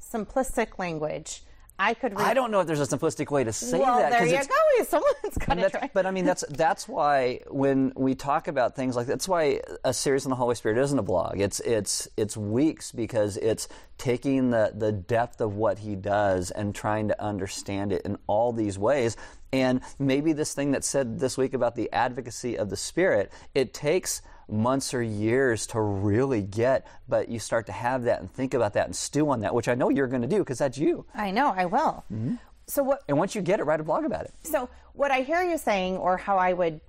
simplistic 0.00 0.78
language, 0.78 1.42
I 1.80 1.94
could. 1.94 2.12
Read. 2.12 2.26
I 2.26 2.34
don't 2.34 2.50
know 2.50 2.60
if 2.60 2.66
there's 2.66 2.80
a 2.80 2.96
simplistic 2.96 3.30
way 3.30 3.42
to 3.42 3.54
say 3.54 3.78
well, 3.78 3.98
that. 3.98 4.10
there 4.10 4.26
you 4.26 4.36
go. 4.36 4.84
Someone's 4.84 5.38
got 5.38 5.54
to 5.54 5.70
try. 5.70 5.90
But 5.94 6.04
I 6.04 6.10
mean, 6.10 6.26
that's 6.26 6.44
that's 6.50 6.86
why 6.86 7.40
when 7.48 7.92
we 7.96 8.14
talk 8.14 8.48
about 8.48 8.76
things 8.76 8.96
like 8.96 9.06
that's 9.06 9.26
why 9.26 9.62
a 9.82 9.94
series 9.94 10.26
on 10.26 10.30
the 10.30 10.36
Holy 10.36 10.54
Spirit 10.54 10.76
isn't 10.76 10.98
a 10.98 11.02
blog. 11.02 11.40
It's 11.40 11.58
it's 11.60 12.06
it's 12.18 12.36
weeks 12.36 12.92
because 12.92 13.38
it's 13.38 13.66
taking 13.96 14.50
the 14.50 14.72
the 14.76 14.92
depth 14.92 15.40
of 15.40 15.54
what 15.56 15.78
He 15.78 15.96
does 15.96 16.50
and 16.50 16.74
trying 16.74 17.08
to 17.08 17.22
understand 17.22 17.92
it 17.92 18.02
in 18.02 18.18
all 18.26 18.52
these 18.52 18.78
ways. 18.78 19.16
And 19.50 19.80
maybe 19.98 20.34
this 20.34 20.52
thing 20.52 20.72
that 20.72 20.84
said 20.84 21.18
this 21.18 21.38
week 21.38 21.54
about 21.54 21.76
the 21.76 21.90
advocacy 21.92 22.58
of 22.58 22.68
the 22.68 22.76
Spirit, 22.76 23.32
it 23.54 23.72
takes 23.72 24.20
months 24.50 24.94
or 24.94 25.02
years 25.02 25.66
to 25.68 25.80
really 25.80 26.42
get, 26.42 26.86
but 27.08 27.28
you 27.28 27.38
start 27.38 27.66
to 27.66 27.72
have 27.72 28.04
that 28.04 28.20
and 28.20 28.32
think 28.32 28.54
about 28.54 28.74
that 28.74 28.86
and 28.86 28.96
stew 28.96 29.30
on 29.30 29.40
that, 29.40 29.54
which 29.54 29.68
I 29.68 29.74
know 29.74 29.88
you're 29.88 30.06
going 30.06 30.22
to 30.22 30.28
do 30.28 30.38
because 30.38 30.58
that's 30.58 30.78
you. 30.78 31.06
I 31.14 31.30
know, 31.30 31.52
I 31.56 31.66
will. 31.66 32.04
Mm-hmm. 32.12 32.34
So 32.66 32.82
what? 32.82 33.02
And 33.08 33.18
once 33.18 33.34
you 33.34 33.42
get 33.42 33.60
it, 33.60 33.64
write 33.64 33.80
a 33.80 33.84
blog 33.84 34.04
about 34.04 34.24
it. 34.24 34.34
So 34.42 34.68
what 34.92 35.10
I 35.10 35.22
hear 35.22 35.42
you 35.42 35.58
saying, 35.58 35.96
or 35.96 36.16
how 36.16 36.38
I 36.38 36.52
would 36.52 36.80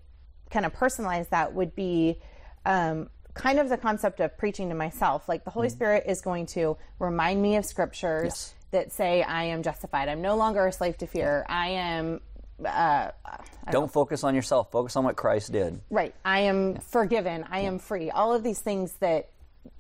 kind 0.49 0.65
of 0.65 0.73
personalize 0.73 1.29
that, 1.29 1.53
would 1.53 1.75
be. 1.75 2.19
Um, 2.65 3.09
kind 3.33 3.59
of 3.59 3.69
the 3.69 3.77
concept 3.77 4.19
of 4.19 4.37
preaching 4.37 4.69
to 4.69 4.75
myself. 4.75 5.27
Like 5.29 5.43
the 5.43 5.51
Holy 5.51 5.67
mm-hmm. 5.67 5.75
Spirit 5.75 6.03
is 6.07 6.21
going 6.21 6.47
to 6.47 6.77
remind 6.99 7.41
me 7.41 7.55
of 7.55 7.65
scriptures 7.65 8.25
yes. 8.25 8.55
that 8.71 8.91
say 8.91 9.23
I 9.23 9.45
am 9.45 9.63
justified. 9.63 10.09
I'm 10.09 10.21
no 10.21 10.35
longer 10.35 10.67
a 10.67 10.71
slave 10.71 10.97
to 10.99 11.07
fear. 11.07 11.45
I 11.47 11.69
am 11.69 12.21
uh, 12.65 13.11
don't, 13.65 13.71
don't 13.71 13.91
focus 13.91 14.23
on 14.23 14.35
yourself. 14.35 14.71
Focus 14.71 14.95
on 14.95 15.03
what 15.03 15.15
Christ 15.15 15.51
did. 15.51 15.81
Right. 15.89 16.13
I 16.23 16.41
am 16.41 16.73
yeah. 16.73 16.79
forgiven. 16.79 17.45
I 17.49 17.61
yeah. 17.61 17.67
am 17.67 17.79
free. 17.79 18.09
All 18.09 18.33
of 18.33 18.43
these 18.43 18.59
things 18.59 18.93
that, 18.99 19.29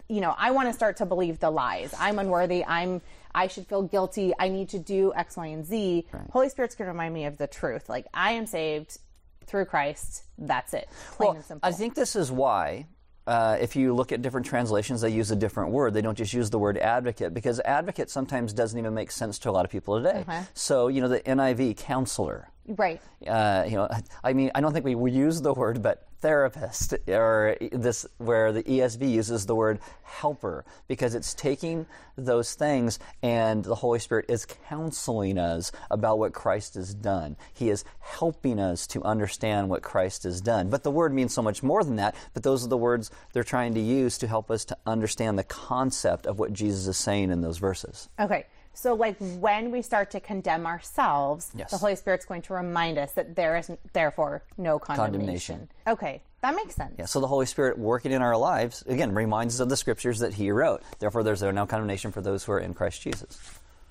you 0.07 0.21
know, 0.21 0.33
I 0.37 0.51
want 0.51 0.69
to 0.69 0.73
start 0.73 0.97
to 0.97 1.05
believe 1.05 1.39
the 1.39 1.49
lies. 1.49 1.93
I'm 1.97 2.19
unworthy. 2.19 2.63
I'm. 2.65 3.01
I 3.33 3.47
should 3.47 3.65
feel 3.67 3.83
guilty. 3.83 4.33
I 4.37 4.49
need 4.49 4.69
to 4.69 4.79
do 4.79 5.13
X, 5.15 5.37
Y, 5.37 5.47
and 5.47 5.65
Z. 5.65 6.05
Right. 6.11 6.23
Holy 6.31 6.49
Spirit's 6.49 6.75
going 6.75 6.87
to 6.87 6.91
remind 6.91 7.13
me 7.13 7.25
of 7.25 7.37
the 7.37 7.47
truth. 7.47 7.87
Like 7.87 8.07
I 8.13 8.33
am 8.33 8.45
saved 8.45 8.97
through 9.45 9.65
Christ. 9.65 10.23
That's 10.37 10.73
it. 10.73 10.89
Plain 11.11 11.27
well, 11.27 11.35
and 11.37 11.45
simple. 11.45 11.69
I 11.69 11.71
think 11.71 11.95
this 11.95 12.15
is 12.17 12.29
why 12.29 12.87
uh, 13.27 13.57
if 13.61 13.75
you 13.75 13.93
look 13.93 14.11
at 14.11 14.21
different 14.21 14.47
translations, 14.47 15.01
they 15.01 15.09
use 15.09 15.31
a 15.31 15.35
different 15.35 15.71
word. 15.71 15.93
They 15.93 16.01
don't 16.01 16.17
just 16.17 16.33
use 16.33 16.49
the 16.49 16.59
word 16.59 16.77
advocate 16.77 17.33
because 17.33 17.59
advocate 17.61 18.09
sometimes 18.09 18.53
doesn't 18.53 18.77
even 18.77 18.93
make 18.93 19.11
sense 19.11 19.39
to 19.39 19.49
a 19.49 19.51
lot 19.51 19.63
of 19.63 19.71
people 19.71 20.01
today. 20.01 20.19
Okay. 20.27 20.41
So, 20.53 20.87
you 20.87 21.01
know, 21.01 21.07
the 21.07 21.19
NIV, 21.19 21.77
counselor, 21.77 22.49
Right. 22.77 23.01
Uh, 23.25 23.65
you 23.67 23.75
know, 23.75 23.89
I 24.23 24.33
mean, 24.33 24.51
I 24.55 24.61
don't 24.61 24.73
think 24.73 24.85
we 24.85 25.11
use 25.11 25.41
the 25.41 25.53
word, 25.53 25.81
but 25.81 26.07
therapist, 26.21 26.93
or 27.07 27.57
this 27.71 28.05
where 28.17 28.51
the 28.51 28.63
ESV 28.63 29.11
uses 29.11 29.45
the 29.45 29.55
word 29.55 29.79
helper, 30.03 30.63
because 30.87 31.15
it's 31.15 31.33
taking 31.33 31.85
those 32.15 32.53
things 32.53 32.99
and 33.23 33.63
the 33.63 33.75
Holy 33.75 33.97
Spirit 33.97 34.25
is 34.29 34.45
counseling 34.45 35.37
us 35.37 35.71
about 35.89 36.19
what 36.19 36.33
Christ 36.33 36.75
has 36.75 36.93
done. 36.93 37.35
He 37.53 37.69
is 37.69 37.83
helping 37.99 38.59
us 38.59 38.85
to 38.87 39.03
understand 39.03 39.69
what 39.69 39.81
Christ 39.81 40.23
has 40.23 40.41
done. 40.41 40.69
But 40.69 40.83
the 40.83 40.91
word 40.91 41.13
means 41.13 41.33
so 41.33 41.41
much 41.41 41.63
more 41.63 41.83
than 41.83 41.95
that. 41.95 42.15
But 42.33 42.43
those 42.43 42.63
are 42.63 42.69
the 42.69 42.77
words 42.77 43.09
they're 43.33 43.43
trying 43.43 43.73
to 43.73 43.81
use 43.81 44.19
to 44.19 44.27
help 44.27 44.51
us 44.51 44.65
to 44.65 44.77
understand 44.85 45.39
the 45.39 45.43
concept 45.43 46.27
of 46.27 46.37
what 46.37 46.53
Jesus 46.53 46.87
is 46.87 46.97
saying 46.97 47.31
in 47.31 47.41
those 47.41 47.57
verses. 47.57 48.09
Okay. 48.19 48.45
So, 48.73 48.93
like 48.93 49.17
when 49.19 49.69
we 49.71 49.81
start 49.81 50.11
to 50.11 50.19
condemn 50.19 50.65
ourselves, 50.65 51.51
Yes. 51.55 51.71
the 51.71 51.77
Holy 51.77 51.95
Spirit's 51.95 52.25
going 52.25 52.41
to 52.43 52.53
remind 52.53 52.97
us 52.97 53.11
that 53.13 53.35
there 53.35 53.57
is 53.57 53.69
therefore 53.93 54.43
no 54.57 54.79
condemnation. 54.79 55.13
Condemnation. 55.17 55.69
Okay, 55.87 56.21
that 56.41 56.55
makes 56.55 56.75
sense. 56.75 56.95
Yeah, 56.97 57.05
so 57.05 57.19
the 57.19 57.27
Holy 57.27 57.45
Spirit 57.45 57.77
working 57.77 58.11
in 58.11 58.21
our 58.21 58.37
lives, 58.37 58.83
again, 58.87 59.13
reminds 59.13 59.55
us 59.55 59.59
of 59.59 59.69
the 59.69 59.77
scriptures 59.77 60.19
that 60.19 60.33
He 60.35 60.51
wrote. 60.51 60.81
Therefore, 60.99 61.21
there's 61.23 61.41
no 61.41 61.65
condemnation 61.65 62.11
for 62.11 62.21
those 62.21 62.43
who 62.45 62.53
are 62.53 62.59
in 62.59 62.73
Christ 62.73 63.01
Jesus. 63.01 63.37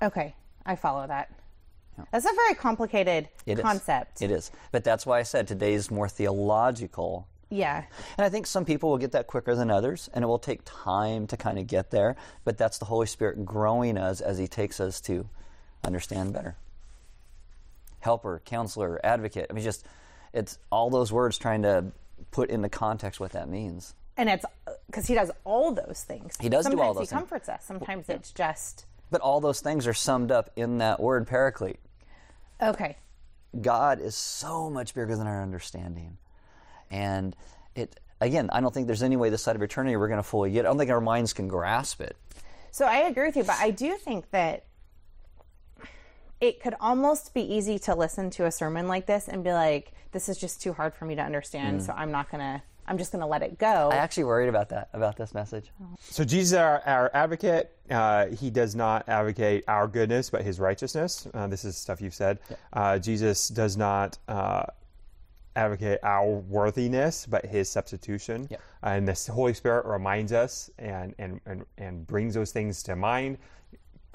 Okay, 0.02 0.34
I 0.64 0.76
follow 0.76 1.06
that. 1.06 1.30
That's 2.10 2.24
a 2.24 2.34
very 2.34 2.54
complicated 2.54 3.28
It 3.44 3.58
is. 3.58 3.62
concept. 3.62 4.22
It 4.22 4.30
is. 4.30 4.50
But 4.72 4.84
that's 4.84 5.04
why 5.04 5.18
I 5.18 5.22
said 5.24 5.46
today's 5.46 5.90
more 5.90 6.08
theological. 6.08 7.28
Yeah. 7.50 7.84
And 8.16 8.24
I 8.24 8.28
think 8.28 8.46
some 8.46 8.64
people 8.64 8.90
will 8.90 8.98
get 8.98 9.12
that 9.12 9.26
quicker 9.26 9.54
than 9.54 9.70
others, 9.70 10.08
and 10.14 10.22
it 10.24 10.26
will 10.26 10.38
take 10.38 10.60
time 10.64 11.26
to 11.28 11.36
kind 11.36 11.58
of 11.58 11.66
get 11.66 11.90
there. 11.90 12.16
But 12.44 12.56
that's 12.56 12.78
the 12.78 12.84
Holy 12.84 13.06
Spirit 13.06 13.44
growing 13.44 13.98
us 13.98 14.20
as 14.20 14.38
He 14.38 14.46
takes 14.46 14.80
us 14.80 15.00
to 15.02 15.28
understand 15.84 16.32
better. 16.32 16.56
Helper, 17.98 18.40
counselor, 18.44 19.00
advocate. 19.04 19.46
I 19.50 19.52
mean, 19.52 19.64
just, 19.64 19.84
it's 20.32 20.58
all 20.70 20.90
those 20.90 21.12
words 21.12 21.38
trying 21.38 21.62
to 21.62 21.86
put 22.30 22.50
into 22.50 22.68
context 22.68 23.20
what 23.20 23.32
that 23.32 23.48
means. 23.48 23.94
And 24.16 24.28
it's 24.28 24.44
uh, 24.66 24.72
because 24.86 25.06
he 25.06 25.14
does 25.14 25.30
all 25.44 25.72
those 25.72 26.04
things. 26.06 26.36
He 26.40 26.48
does 26.48 26.66
do 26.66 26.80
all 26.80 26.94
those 26.94 27.08
things. 27.08 27.10
he 27.10 27.14
things. 27.16 27.20
comforts 27.20 27.48
us. 27.48 27.64
Sometimes 27.64 28.08
it's 28.08 28.32
just 28.32 28.84
But 29.10 29.20
all 29.22 29.40
those 29.40 29.60
things 29.60 29.86
are 29.86 29.94
summed 29.94 30.30
up 30.30 30.50
in 30.56 30.78
that 30.78 31.00
word, 31.00 31.26
paraclete. 31.26 31.78
okay. 32.62 32.96
God 33.60 34.00
is 34.00 34.14
so 34.14 34.70
much 34.70 34.94
bigger 34.94 35.16
than 35.16 35.26
our 35.26 35.42
understanding. 35.42 36.18
And 36.90 37.34
it 37.74 37.98
again, 38.20 38.50
I 38.52 38.60
don't 38.60 38.72
think 38.74 38.86
there's 38.86 39.02
any 39.02 39.16
way 39.16 39.30
this 39.30 39.42
side 39.42 39.56
of 39.56 39.62
eternity 39.62 39.96
we're 39.96 40.08
going 40.08 40.18
to 40.18 40.22
fully 40.22 40.50
get. 40.50 40.60
it. 40.60 40.68
I 40.68 40.70
don't 40.70 40.78
think 40.78 40.90
our 40.90 41.00
minds 41.00 41.32
can 41.32 41.48
grasp 41.48 42.00
it. 42.00 42.16
So 42.72 42.84
I 42.84 42.98
agree 42.98 43.26
with 43.26 43.36
you, 43.36 43.44
but 43.44 43.56
I 43.58 43.70
do 43.70 43.94
think 43.96 44.30
that 44.30 44.64
it 46.40 46.62
could 46.62 46.74
almost 46.80 47.34
be 47.34 47.42
easy 47.42 47.78
to 47.80 47.94
listen 47.94 48.30
to 48.30 48.46
a 48.46 48.50
sermon 48.50 48.88
like 48.88 49.06
this 49.06 49.28
and 49.28 49.44
be 49.44 49.52
like, 49.52 49.92
"This 50.12 50.28
is 50.28 50.38
just 50.38 50.62
too 50.62 50.72
hard 50.72 50.94
for 50.94 51.04
me 51.04 51.14
to 51.16 51.22
understand, 51.22 51.82
so 51.82 51.92
I'm 51.92 52.10
not 52.10 52.30
gonna. 52.30 52.62
I'm 52.86 52.96
just 52.96 53.12
gonna 53.12 53.26
let 53.26 53.42
it 53.42 53.58
go." 53.58 53.90
I 53.92 53.96
actually 53.96 54.24
worried 54.24 54.48
about 54.48 54.70
that 54.70 54.88
about 54.94 55.16
this 55.16 55.34
message. 55.34 55.70
So 56.00 56.24
Jesus 56.24 56.52
is 56.52 56.54
our, 56.54 56.80
our 56.86 57.10
advocate. 57.12 57.76
Uh, 57.90 58.26
he 58.28 58.50
does 58.50 58.74
not 58.74 59.06
advocate 59.08 59.64
our 59.68 59.86
goodness, 59.86 60.30
but 60.30 60.42
his 60.42 60.58
righteousness. 60.58 61.28
Uh, 61.34 61.46
this 61.46 61.64
is 61.64 61.76
stuff 61.76 62.00
you've 62.00 62.14
said. 62.14 62.38
Uh, 62.72 62.98
Jesus 62.98 63.48
does 63.48 63.76
not 63.76 64.16
uh, 64.26 64.64
advocate 65.56 66.00
our 66.02 66.26
worthiness, 66.26 67.26
but 67.26 67.44
his 67.44 67.68
substitution. 67.68 68.46
Yeah. 68.50 68.58
And 68.82 69.06
the 69.06 69.32
Holy 69.32 69.54
Spirit 69.54 69.84
reminds 69.86 70.32
us 70.32 70.70
and, 70.78 71.14
and, 71.18 71.40
and, 71.46 71.64
and 71.78 72.06
brings 72.06 72.34
those 72.34 72.52
things 72.52 72.82
to 72.84 72.96
mind, 72.96 73.38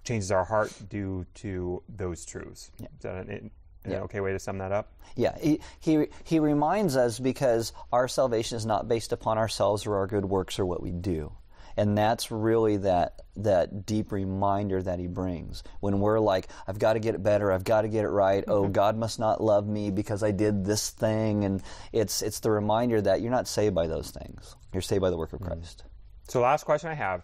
changes 0.03 0.31
our 0.31 0.45
heart 0.45 0.71
due 0.89 1.25
to 1.35 1.81
those 1.89 2.25
truths. 2.25 2.71
Is 2.79 2.87
that 3.01 3.27
an, 3.27 3.29
an 3.29 3.51
Yeah. 3.91 3.99
okay 4.01 4.21
way 4.21 4.31
to 4.31 4.39
sum 4.39 4.57
that 4.59 4.71
up? 4.71 4.91
Yeah, 5.15 5.37
he, 5.39 5.59
he 5.79 6.07
he 6.23 6.39
reminds 6.39 6.95
us 6.97 7.19
because 7.19 7.71
our 7.91 8.07
salvation 8.07 8.57
is 8.57 8.65
not 8.65 8.87
based 8.87 9.11
upon 9.13 9.37
ourselves 9.37 9.85
or 9.85 9.95
our 9.95 10.07
good 10.07 10.25
works 10.25 10.59
or 10.59 10.65
what 10.65 10.81
we 10.81 10.91
do. 10.91 11.31
And 11.77 11.97
that's 11.97 12.31
really 12.31 12.77
that 12.77 13.21
that 13.37 13.85
deep 13.85 14.11
reminder 14.11 14.81
that 14.81 14.97
he 14.97 15.07
brings. 15.07 15.63
When 15.81 15.99
we're 15.99 16.19
like, 16.19 16.47
I've 16.67 16.79
got 16.79 16.93
to 16.93 16.99
get 16.99 17.15
it 17.15 17.23
better, 17.23 17.51
I've 17.51 17.65
got 17.65 17.81
to 17.81 17.89
get 17.89 18.05
it 18.05 18.09
right. 18.09 18.43
Oh, 18.47 18.63
mm-hmm. 18.63 18.71
God 18.71 18.97
must 18.97 19.19
not 19.19 19.41
love 19.41 19.67
me 19.67 19.91
because 19.91 20.23
I 20.23 20.31
did 20.31 20.63
this 20.63 20.89
thing 20.89 21.43
and 21.43 21.61
it's 21.91 22.21
it's 22.21 22.39
the 22.39 22.51
reminder 22.51 23.01
that 23.01 23.21
you're 23.21 23.31
not 23.31 23.47
saved 23.47 23.75
by 23.75 23.87
those 23.87 24.11
things. 24.11 24.55
You're 24.73 24.81
saved 24.81 25.01
by 25.01 25.09
the 25.09 25.17
work 25.17 25.33
of 25.33 25.39
mm-hmm. 25.39 25.53
Christ. 25.53 25.83
So, 26.27 26.41
last 26.41 26.63
question 26.63 26.89
I 26.89 26.95
have: 26.95 27.23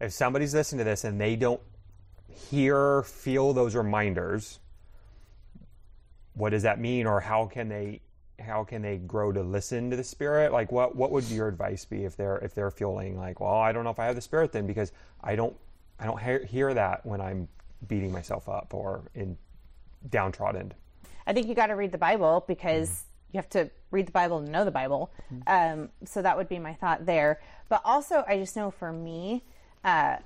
If 0.00 0.12
somebody's 0.12 0.54
listening 0.54 0.78
to 0.78 0.84
this 0.84 1.04
and 1.04 1.20
they 1.20 1.36
don't 1.36 1.60
hear, 2.50 3.02
feel 3.02 3.52
those 3.52 3.74
reminders, 3.74 4.58
what 6.34 6.50
does 6.50 6.62
that 6.64 6.78
mean, 6.78 7.06
or 7.06 7.20
how 7.20 7.46
can 7.46 7.68
they, 7.68 8.01
how 8.38 8.64
can 8.64 8.82
they 8.82 8.96
grow 8.98 9.32
to 9.32 9.42
listen 9.42 9.90
to 9.90 9.96
the 9.96 10.04
Spirit? 10.04 10.52
Like, 10.52 10.72
what 10.72 10.96
what 10.96 11.10
would 11.12 11.24
your 11.24 11.48
advice 11.48 11.84
be 11.84 12.04
if 12.04 12.16
they're 12.16 12.38
if 12.38 12.54
they're 12.54 12.70
feeling 12.70 13.18
like, 13.18 13.40
well, 13.40 13.54
I 13.54 13.72
don't 13.72 13.84
know 13.84 13.90
if 13.90 13.98
I 13.98 14.06
have 14.06 14.14
the 14.14 14.20
Spirit 14.20 14.52
then 14.52 14.66
because 14.66 14.92
I 15.22 15.36
don't 15.36 15.56
I 15.98 16.06
don't 16.06 16.20
hear, 16.20 16.44
hear 16.44 16.74
that 16.74 17.04
when 17.06 17.20
I'm 17.20 17.48
beating 17.86 18.12
myself 18.12 18.48
up 18.48 18.74
or 18.74 19.02
in 19.14 19.36
downtrodden. 20.08 20.72
I 21.26 21.32
think 21.32 21.46
you 21.46 21.54
got 21.54 21.66
to 21.66 21.76
read 21.76 21.92
the 21.92 21.98
Bible 21.98 22.44
because 22.48 23.04
you 23.32 23.38
have 23.38 23.48
to 23.50 23.70
read 23.90 24.06
the 24.06 24.12
Bible 24.12 24.42
to 24.42 24.50
know 24.50 24.64
the 24.64 24.70
Bible. 24.70 25.12
Um, 25.46 25.88
so 26.04 26.22
that 26.22 26.36
would 26.36 26.48
be 26.48 26.58
my 26.58 26.74
thought 26.74 27.06
there. 27.06 27.40
But 27.68 27.82
also, 27.84 28.24
I 28.26 28.38
just 28.38 28.56
know 28.56 28.70
for 28.70 28.92
me, 28.92 29.44
uh, 29.84 30.16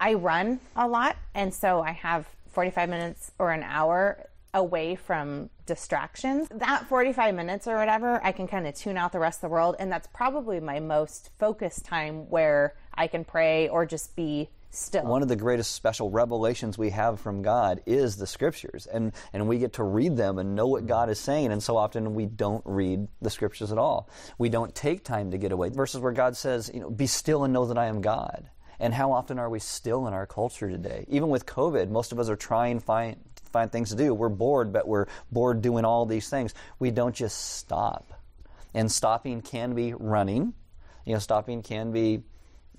I 0.00 0.14
run 0.14 0.60
a 0.74 0.88
lot, 0.88 1.16
and 1.34 1.52
so 1.52 1.82
I 1.82 1.92
have 1.92 2.26
45 2.48 2.88
minutes 2.88 3.32
or 3.38 3.52
an 3.52 3.62
hour 3.62 4.28
away 4.54 4.96
from 4.96 5.50
distractions. 5.70 6.48
That 6.50 6.88
45 6.88 7.32
minutes 7.32 7.68
or 7.68 7.76
whatever, 7.76 8.20
I 8.24 8.32
can 8.32 8.48
kind 8.48 8.66
of 8.66 8.74
tune 8.74 8.96
out 8.96 9.12
the 9.12 9.20
rest 9.20 9.38
of 9.38 9.42
the 9.42 9.52
world, 9.52 9.76
and 9.78 9.90
that's 9.90 10.08
probably 10.08 10.58
my 10.58 10.80
most 10.80 11.30
focused 11.38 11.84
time 11.84 12.28
where 12.28 12.74
I 12.92 13.06
can 13.06 13.24
pray 13.24 13.68
or 13.68 13.86
just 13.86 14.16
be 14.16 14.50
still. 14.70 15.04
one 15.04 15.22
of 15.22 15.28
the 15.28 15.36
greatest 15.36 15.72
special 15.72 16.10
revelations 16.10 16.76
we 16.76 16.90
have 16.90 17.20
from 17.20 17.42
God 17.42 17.82
is 17.86 18.16
the 18.16 18.26
scriptures 18.26 18.86
and 18.86 19.12
and 19.32 19.48
we 19.48 19.58
get 19.58 19.74
to 19.74 19.84
read 19.84 20.16
them 20.16 20.38
and 20.38 20.54
know 20.54 20.66
what 20.66 20.86
God 20.86 21.08
is 21.08 21.18
saying 21.18 21.50
and 21.50 21.62
so 21.62 21.76
often 21.76 22.14
we 22.14 22.26
don't 22.26 22.62
read 22.64 23.08
the 23.20 23.30
scriptures 23.30 23.72
at 23.72 23.78
all 23.78 24.08
we 24.38 24.48
don't 24.48 24.72
take 24.74 25.04
time 25.04 25.32
to 25.32 25.38
get 25.38 25.50
away 25.50 25.70
verses 25.70 26.00
where 26.00 26.12
God 26.12 26.36
says 26.36 26.70
you 26.72 26.80
know 26.80 26.90
be 26.90 27.08
still 27.08 27.42
and 27.42 27.52
know 27.52 27.66
that 27.66 27.78
I 27.78 27.86
am 27.86 28.00
God 28.00 28.48
and 28.78 28.94
how 28.94 29.12
often 29.12 29.38
are 29.38 29.50
we 29.50 29.58
still 29.58 30.06
in 30.06 30.14
our 30.14 30.26
culture 30.26 30.70
today 30.70 31.04
even 31.08 31.28
with 31.28 31.46
covid 31.46 31.90
most 31.90 32.12
of 32.12 32.20
us 32.20 32.28
are 32.28 32.36
trying 32.36 32.78
to 32.78 32.84
find 32.84 33.16
find 33.52 33.70
things 33.70 33.90
to 33.90 33.96
do 33.96 34.14
we're 34.14 34.28
bored 34.28 34.72
but 34.72 34.86
we're 34.86 35.06
bored 35.30 35.62
doing 35.62 35.84
all 35.84 36.06
these 36.06 36.28
things 36.28 36.54
we 36.78 36.90
don't 36.90 37.14
just 37.14 37.56
stop 37.56 38.12
and 38.74 38.90
stopping 38.90 39.42
can 39.42 39.74
be 39.74 39.94
running 39.94 40.52
you 41.04 41.12
know 41.12 41.18
stopping 41.18 41.62
can 41.62 41.92
be 41.92 42.22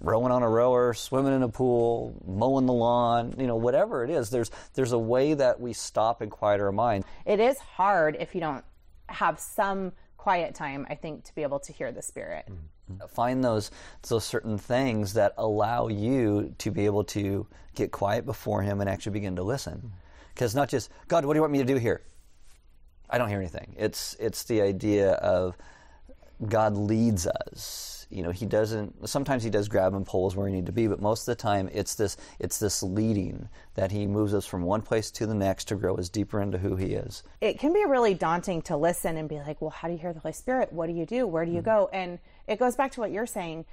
rowing 0.02 0.32
on 0.32 0.44
a 0.44 0.50
rower, 0.50 0.94
swimming 0.94 1.34
in 1.34 1.44
a 1.44 1.50
pool, 1.50 2.16
mowing 2.26 2.66
the 2.66 2.74
lawn, 2.74 3.36
you 3.38 3.48
know, 3.48 3.56
whatever 3.56 4.04
it 4.04 4.10
is. 4.10 4.30
There's 4.30 4.52
there's 4.74 4.92
a 4.92 5.00
way 5.00 5.34
that 5.34 5.60
we 5.60 5.74
stop 5.74 6.22
and 6.22 6.32
quiet 6.32 6.60
our 6.60 6.72
mind. 6.72 7.06
it 7.26 7.40
is 7.40 7.58
hard 7.60 8.18
if 8.20 8.36
you 8.36 8.42
don't 8.42 8.66
have 9.08 9.40
some 9.40 9.92
quiet 10.18 10.56
time, 10.56 10.86
I 10.90 10.96
think, 10.96 11.24
to 11.26 11.36
be 11.36 11.44
able 11.44 11.60
to 11.60 11.74
hear 11.74 11.92
the 11.92 12.02
Spirit. 12.02 12.48
Mm-hmm. 12.50 13.08
Find 13.08 13.44
those 13.44 13.72
those 14.08 14.26
certain 14.26 14.58
things 14.58 15.14
that 15.14 15.34
allow 15.38 15.88
you 15.88 16.54
to 16.58 16.72
be 16.72 16.86
able 16.86 17.04
to 17.06 17.48
get 17.76 17.92
quiet 17.92 18.26
before 18.26 18.62
him 18.62 18.82
and 18.82 18.90
actually 18.90 19.14
begin 19.14 19.36
to 19.38 19.44
listen. 19.44 19.78
Mm-hmm. 19.78 19.88
Because 20.34 20.56
not 20.56 20.70
just 20.70 20.90
God, 21.08 21.26
what 21.26 21.34
do 21.34 21.38
you 21.38 21.42
want 21.42 21.54
me 21.54 21.60
to 21.60 21.66
do 21.66 21.78
here? 21.78 22.02
I 23.10 23.18
don't 23.18 23.30
hear 23.30 23.40
anything. 23.40 23.76
It's 23.78 24.16
it's 24.20 24.44
the 24.44 24.62
idea 24.62 25.12
of 25.14 25.58
God 26.48 26.76
leads 26.76 27.28
us. 27.28 28.08
You 28.10 28.24
know, 28.24 28.32
He 28.32 28.46
doesn't. 28.46 29.08
Sometimes 29.08 29.44
He 29.44 29.50
does 29.50 29.68
grab 29.68 29.94
and 29.94 30.06
pull 30.06 30.28
us 30.28 30.36
where 30.36 30.46
we 30.46 30.52
need 30.52 30.66
to 30.66 30.72
be, 30.72 30.88
but 30.88 31.02
most 31.02 31.22
of 31.22 31.38
the 31.38 31.42
time, 31.42 31.70
it's 31.74 31.96
this. 31.96 32.18
It's 32.40 32.58
this 32.58 32.82
leading 32.82 33.48
that 33.76 33.92
He 33.92 34.08
moves 34.08 34.34
us 34.34 34.46
from 34.46 34.64
one 34.64 34.82
place 34.82 35.12
to 35.12 35.26
the 35.26 35.34
next 35.34 35.66
to 35.70 35.76
grow 35.76 35.96
us 35.96 36.10
deeper 36.10 36.42
into 36.42 36.58
who 36.58 36.76
He 36.76 36.94
is. 36.94 37.24
It 37.42 37.60
can 37.60 37.74
be 37.74 37.86
really 37.86 38.14
daunting 38.14 38.62
to 38.64 38.78
listen 38.78 39.18
and 39.18 39.30
be 39.30 39.38
like, 39.38 39.62
well, 39.62 39.72
how 39.72 39.88
do 39.88 39.94
you 39.94 40.00
hear 40.00 40.14
the 40.14 40.20
Holy 40.20 40.34
Spirit? 40.34 40.74
What 40.74 40.88
do 40.88 40.94
you 40.94 41.06
do? 41.06 41.28
Where 41.28 41.46
do 41.46 41.52
you 41.52 41.62
mm. 41.62 41.66
go? 41.66 41.90
And 41.94 42.20
it 42.48 42.60
goes 42.60 42.76
back 42.76 42.92
to 42.94 43.00
what 43.00 43.12
you're 43.12 43.28
saying. 43.28 43.66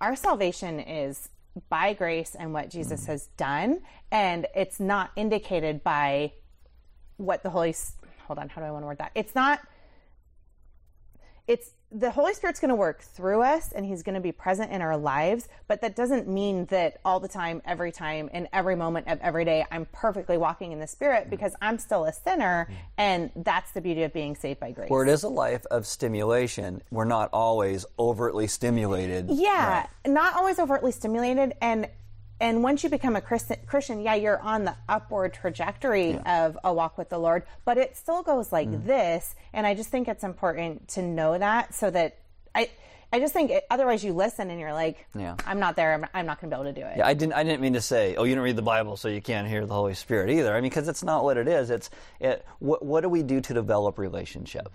Our 0.00 0.16
salvation 0.16 0.80
is 0.80 1.28
by 1.68 1.92
grace 1.92 2.34
and 2.34 2.52
what 2.52 2.70
Jesus 2.70 3.06
has 3.06 3.26
done, 3.36 3.82
and 4.10 4.46
it's 4.54 4.80
not 4.80 5.10
indicated 5.16 5.82
by 5.82 6.32
what 7.16 7.42
the 7.42 7.50
Holy. 7.50 7.74
Hold 8.26 8.38
on, 8.38 8.48
how 8.48 8.60
do 8.60 8.66
I 8.66 8.70
want 8.70 8.82
to 8.82 8.86
word 8.86 8.98
that? 8.98 9.12
It's 9.14 9.34
not. 9.34 9.60
It's 11.46 11.70
the 11.92 12.10
Holy 12.10 12.34
Spirit's 12.34 12.60
going 12.60 12.68
to 12.68 12.76
work 12.76 13.02
through 13.02 13.42
us 13.42 13.72
and 13.72 13.84
He's 13.84 14.02
going 14.02 14.14
to 14.14 14.20
be 14.20 14.32
present 14.32 14.70
in 14.70 14.80
our 14.80 14.96
lives, 14.96 15.48
but 15.66 15.80
that 15.80 15.96
doesn't 15.96 16.28
mean 16.28 16.66
that 16.66 17.00
all 17.04 17.18
the 17.18 17.28
time, 17.28 17.60
every 17.64 17.90
time, 17.90 18.28
in 18.32 18.48
every 18.52 18.76
moment 18.76 19.08
of 19.08 19.18
every 19.20 19.44
day, 19.44 19.64
I'm 19.70 19.86
perfectly 19.86 20.38
walking 20.38 20.72
in 20.72 20.78
the 20.78 20.86
Spirit 20.86 21.26
mm. 21.26 21.30
because 21.30 21.54
I'm 21.60 21.78
still 21.78 22.04
a 22.04 22.12
sinner, 22.12 22.68
mm. 22.70 22.74
and 22.96 23.30
that's 23.34 23.72
the 23.72 23.80
beauty 23.80 24.04
of 24.04 24.12
being 24.12 24.36
saved 24.36 24.60
by 24.60 24.70
grace. 24.70 24.88
Where 24.88 25.04
it 25.04 25.10
is 25.10 25.24
a 25.24 25.28
life 25.28 25.66
of 25.70 25.86
stimulation, 25.86 26.82
we're 26.90 27.04
not 27.04 27.28
always 27.32 27.84
overtly 27.98 28.46
stimulated. 28.46 29.28
Yeah, 29.30 29.86
not 30.06 30.34
always 30.36 30.58
overtly 30.58 30.92
stimulated. 30.92 31.54
And 31.60 31.88
and 32.40 32.62
once 32.62 32.82
you 32.82 32.88
become 32.90 33.16
a 33.16 33.20
Christian, 33.20 34.00
yeah, 34.02 34.14
you're 34.14 34.40
on 34.40 34.64
the 34.64 34.74
upward 34.88 35.34
trajectory 35.34 36.18
of 36.18 36.58
a 36.64 36.72
walk 36.72 36.96
with 36.98 37.08
the 37.10 37.18
Lord, 37.18 37.42
but 37.64 37.76
it 37.78 37.96
still 37.96 38.22
goes 38.22 38.50
like 38.52 38.68
Mm. 38.68 38.86
this. 38.86 39.34
And 39.52 39.66
I 39.66 39.74
just 39.74 39.90
think 39.90 40.08
it's 40.08 40.24
important 40.24 40.88
to 40.88 41.02
know 41.02 41.36
that 41.38 41.74
so 41.74 41.90
that 41.90 42.18
I, 42.54 42.70
I 43.12 43.18
just 43.20 43.32
think 43.32 43.50
it, 43.50 43.64
otherwise 43.70 44.02
you 44.04 44.12
listen 44.12 44.50
and 44.50 44.58
you're 44.60 44.72
like, 44.72 45.06
Yeah. 45.14 45.34
I'm 45.46 45.58
not 45.60 45.76
there. 45.76 45.92
I'm, 45.94 46.06
I'm 46.14 46.26
not 46.26 46.40
going 46.40 46.50
to 46.50 46.56
be 46.56 46.60
able 46.62 46.72
to 46.74 46.80
do 46.80 46.86
it. 46.86 46.96
Yeah, 46.98 47.06
I 47.06 47.14
didn't. 47.14 47.34
I 47.34 47.42
didn't 47.44 47.60
mean 47.60 47.72
to 47.74 47.80
say, 47.80 48.14
"Oh, 48.16 48.24
you 48.24 48.34
don't 48.34 48.44
read 48.44 48.56
the 48.56 48.62
Bible, 48.62 48.96
so 48.96 49.08
you 49.08 49.20
can't 49.20 49.46
hear 49.48 49.66
the 49.66 49.74
Holy 49.74 49.94
Spirit 49.94 50.30
either." 50.30 50.52
I 50.54 50.60
mean, 50.60 50.70
because 50.70 50.88
it's 50.88 51.02
not 51.02 51.24
what 51.24 51.36
it 51.36 51.46
is. 51.48 51.70
It's 51.70 51.90
it, 52.20 52.44
what, 52.60 52.84
what 52.84 53.00
do 53.02 53.08
we 53.08 53.22
do 53.22 53.40
to 53.40 53.54
develop 53.54 53.98
relationship? 53.98 54.68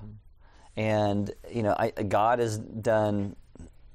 And 0.78 1.34
you 1.50 1.64
know, 1.64 1.76
I, 1.78 1.90
God 1.92 2.40
has 2.40 2.58
done 2.58 3.36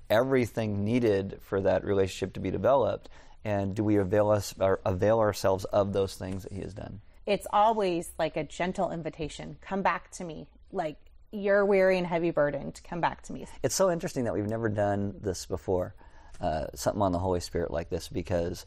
everything 0.08 0.84
needed 0.84 1.38
for 1.42 1.60
that 1.60 1.84
relationship 1.84 2.32
to 2.34 2.40
be 2.40 2.50
developed. 2.50 3.08
And 3.44 3.74
do 3.74 3.82
we 3.82 3.96
avail 3.96 4.30
us 4.30 4.54
or 4.60 4.80
avail 4.84 5.18
ourselves 5.18 5.64
of 5.66 5.92
those 5.92 6.14
things 6.14 6.42
that 6.44 6.52
He 6.52 6.60
has 6.60 6.74
done? 6.74 7.00
it's 7.26 7.46
always 7.52 8.10
like 8.18 8.36
a 8.36 8.42
gentle 8.42 8.90
invitation 8.90 9.56
come 9.60 9.82
back 9.82 10.10
to 10.10 10.24
me 10.24 10.48
like 10.72 10.96
you're 11.30 11.64
weary 11.64 11.98
and 11.98 12.06
heavy 12.06 12.30
burdened 12.30 12.80
come 12.82 13.00
back 13.00 13.22
to 13.22 13.32
me 13.32 13.46
It's 13.62 13.74
so 13.74 13.90
interesting 13.90 14.24
that 14.24 14.32
we've 14.34 14.48
never 14.48 14.68
done 14.68 15.14
this 15.20 15.46
before, 15.46 15.94
uh, 16.40 16.66
something 16.74 17.02
on 17.02 17.12
the 17.12 17.18
Holy 17.18 17.38
Spirit 17.40 17.70
like 17.70 17.88
this, 17.88 18.08
because 18.08 18.64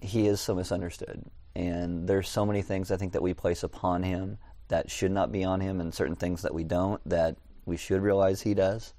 He 0.00 0.26
is 0.28 0.40
so 0.40 0.54
misunderstood. 0.54 1.22
And 1.54 2.08
there's 2.08 2.28
so 2.28 2.46
many 2.46 2.62
things 2.62 2.90
I 2.90 2.96
think 2.96 3.12
that 3.12 3.22
we 3.22 3.34
place 3.34 3.64
upon 3.64 4.02
Him 4.02 4.38
that 4.68 4.90
should 4.90 5.10
not 5.10 5.32
be 5.32 5.44
on 5.44 5.60
Him, 5.60 5.80
and 5.80 5.92
certain 5.92 6.16
things 6.16 6.42
that 6.42 6.54
we 6.54 6.64
don't 6.64 7.00
that 7.08 7.36
we 7.66 7.76
should 7.76 8.00
realize 8.00 8.40
He 8.40 8.54
does. 8.54 8.94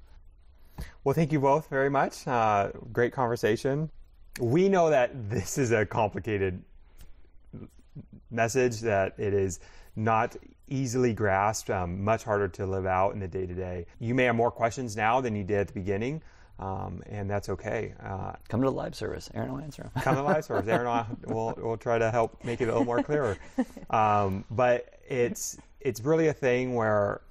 Well, 1.04 1.16
thank 1.16 1.32
you 1.32 1.40
both 1.40 1.70
very 1.70 1.90
much. 1.90 2.28
Uh, 2.28 2.72
great 2.92 3.14
conversation. 3.14 3.90
We 4.40 4.70
know 4.70 4.90
that 4.90 5.30
this 5.30 5.58
is 5.58 5.72
a 5.72 5.86
complicated 5.86 6.62
message, 8.32 8.82
that 8.82 9.14
it 9.18 9.34
is 9.34 9.60
not 9.96 10.36
easily 10.68 11.14
grasped, 11.14 11.70
um, 11.70 12.04
much 12.04 12.24
harder 12.24 12.48
to 12.48 12.66
live 12.66 12.86
out 12.86 13.14
in 13.14 13.20
the 13.20 13.28
day 13.28 13.46
to 13.46 13.54
day. 13.54 13.86
You 14.00 14.14
may 14.16 14.24
have 14.26 14.36
more 14.36 14.52
questions 14.52 14.96
now 14.96 15.20
than 15.20 15.36
you 15.36 15.44
did 15.44 15.58
at 15.58 15.68
the 15.68 15.74
beginning, 15.74 16.22
um, 16.60 17.02
and 17.08 17.30
that's 17.30 17.50
okay. 17.50 17.94
Uh, 18.04 18.34
Come 18.48 18.62
to 18.62 18.68
the 18.68 18.72
live 18.72 18.96
service. 18.96 19.30
Aaron 19.34 19.52
will 19.52 19.60
answer 19.60 19.84
them. 19.84 19.92
come 20.04 20.16
to 20.16 20.22
the 20.22 20.28
live 20.28 20.46
service. 20.46 20.68
Aaron 20.68 21.06
will 21.26 21.54
will 21.62 21.78
try 21.78 21.98
to 21.98 22.12
help 22.12 22.44
make 22.44 22.62
it 22.62 22.66
a 22.66 22.68
little 22.68 22.86
more 22.86 23.02
clearer. 23.04 23.38
Um, 23.90 24.46
but 24.52 25.00
it's 25.08 25.58
it's 25.82 26.02
really 26.02 26.28
a 26.28 26.34
thing 26.34 26.76
where 26.76 27.22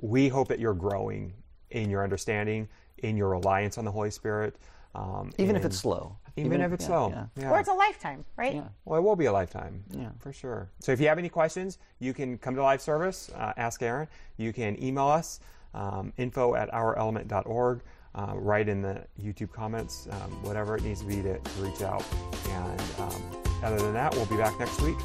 we 0.00 0.28
hope 0.28 0.48
that 0.48 0.58
you're 0.58 0.74
growing 0.74 1.32
in 1.70 1.90
your 1.90 2.02
understanding, 2.02 2.68
in 2.98 3.16
your 3.16 3.28
reliance 3.28 3.76
on 3.76 3.84
the 3.84 3.92
Holy 3.92 4.10
Spirit. 4.10 4.56
Um, 4.94 5.30
Even 5.38 5.54
if 5.54 5.64
it's 5.64 5.76
slow. 5.76 6.16
Even, 6.36 6.60
if 6.60 6.72
it's 6.72 6.84
yeah, 6.84 6.88
slow. 6.88 7.08
yeah. 7.10 7.26
Yeah. 7.36 7.50
or 7.50 7.58
it's 7.58 7.68
a 7.68 7.74
lifetime 7.74 8.24
right 8.36 8.54
Yeah. 8.54 8.68
Well, 8.84 8.98
it 8.98 9.02
will 9.02 9.16
be 9.16 9.26
a 9.26 9.32
lifetime. 9.32 9.84
Yeah. 9.90 10.10
For 10.18 10.32
sure. 10.32 10.70
So 10.80 10.92
if 10.92 11.00
you 11.00 11.08
have 11.08 11.18
any 11.18 11.28
questions, 11.28 11.78
you 11.98 12.12
can 12.12 12.38
come 12.38 12.54
to 12.56 12.62
live 12.62 12.80
service, 12.80 13.30
uh, 13.36 13.52
ask 13.56 13.82
Aaron. 13.82 14.08
You 14.36 14.52
can 14.52 14.82
email 14.82 15.08
us, 15.08 15.40
um, 15.74 16.12
info 16.16 16.54
at 16.54 16.70
ourelement.org, 16.72 17.80
uh, 18.14 18.32
write 18.34 18.68
in 18.68 18.82
the 18.82 19.04
YouTube 19.22 19.52
comments, 19.52 20.08
um, 20.10 20.42
whatever 20.42 20.76
it 20.76 20.82
needs 20.82 21.00
to 21.00 21.06
be 21.06 21.22
to, 21.22 21.38
to 21.38 21.62
reach 21.62 21.82
out. 21.82 22.04
And 22.48 22.82
um, 22.98 23.22
other 23.62 23.78
than 23.78 23.92
that, 23.92 24.14
we'll 24.14 24.26
be 24.26 24.36
back 24.36 24.58
next 24.58 24.80
week. 24.80 24.98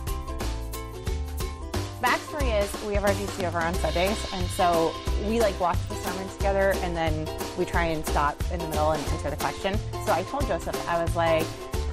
Backstory 2.06 2.62
is 2.62 2.84
we 2.84 2.94
have 2.94 3.04
our 3.04 3.14
GC 3.14 3.48
over 3.48 3.58
on 3.58 3.74
Sundays, 3.76 4.32
and 4.32 4.46
so 4.52 4.94
we 5.28 5.40
like 5.40 5.60
watch 5.60 5.78
the 5.90 5.96
sermon 5.96 6.30
together, 6.30 6.74
and 6.84 6.96
then 6.96 7.28
we 7.58 7.66
try 7.66 7.86
and 7.86 8.06
stop 8.06 8.40
in 8.52 8.60
the 8.60 8.68
middle 8.68 8.92
and 8.92 9.04
answer 9.08 9.32
the 9.32 9.36
question. 9.38 9.76
So 10.06 10.14
I 10.14 10.22
told 10.24 10.46
Joseph, 10.48 10.78
I 10.88 11.02
was 11.02 11.16
like, 11.16 11.46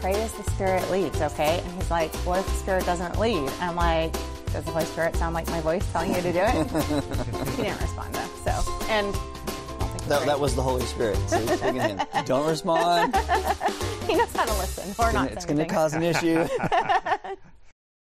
"Pray 0.02 0.12
as 0.12 0.32
the 0.32 0.42
Spirit 0.50 0.90
leads," 0.90 1.18
okay? 1.22 1.60
And 1.64 1.72
he's 1.72 1.90
like, 1.90 2.14
"What 2.26 2.40
if 2.40 2.46
the 2.46 2.52
Spirit 2.52 2.84
doesn't 2.84 3.18
lead?" 3.18 3.38
And 3.38 3.62
I'm 3.62 3.76
like, 3.76 4.12
"Does 4.52 4.64
the 4.64 4.72
Holy 4.72 4.84
Spirit 4.84 5.16
sound 5.16 5.34
like 5.34 5.48
my 5.48 5.62
voice 5.62 5.90
telling 5.92 6.14
you 6.14 6.20
to 6.20 6.32
do 6.32 6.40
it?" 6.40 6.54
he 7.56 7.62
didn't 7.62 7.80
respond 7.80 8.14
though. 8.14 8.28
So 8.44 8.72
and. 8.90 9.16
I 9.16 9.78
don't 9.78 9.88
think 9.88 10.00
he's 10.00 10.08
That, 10.08 10.26
that 10.26 10.40
was 10.40 10.54
the 10.54 10.62
Holy 10.62 10.84
Spirit. 10.84 11.16
See, 11.30 11.46
speaking 11.46 11.80
of 11.80 11.90
him. 11.90 12.00
Don't 12.26 12.46
respond. 12.46 13.16
he 14.06 14.14
knows 14.14 14.32
how 14.36 14.44
to 14.44 14.54
listen 14.58 14.94
or 14.98 15.12
not. 15.12 15.32
It's 15.32 15.46
say 15.46 15.54
going 15.54 15.66
to 15.66 15.74
cause 15.74 15.94
an 15.94 16.02
issue. 16.02 16.46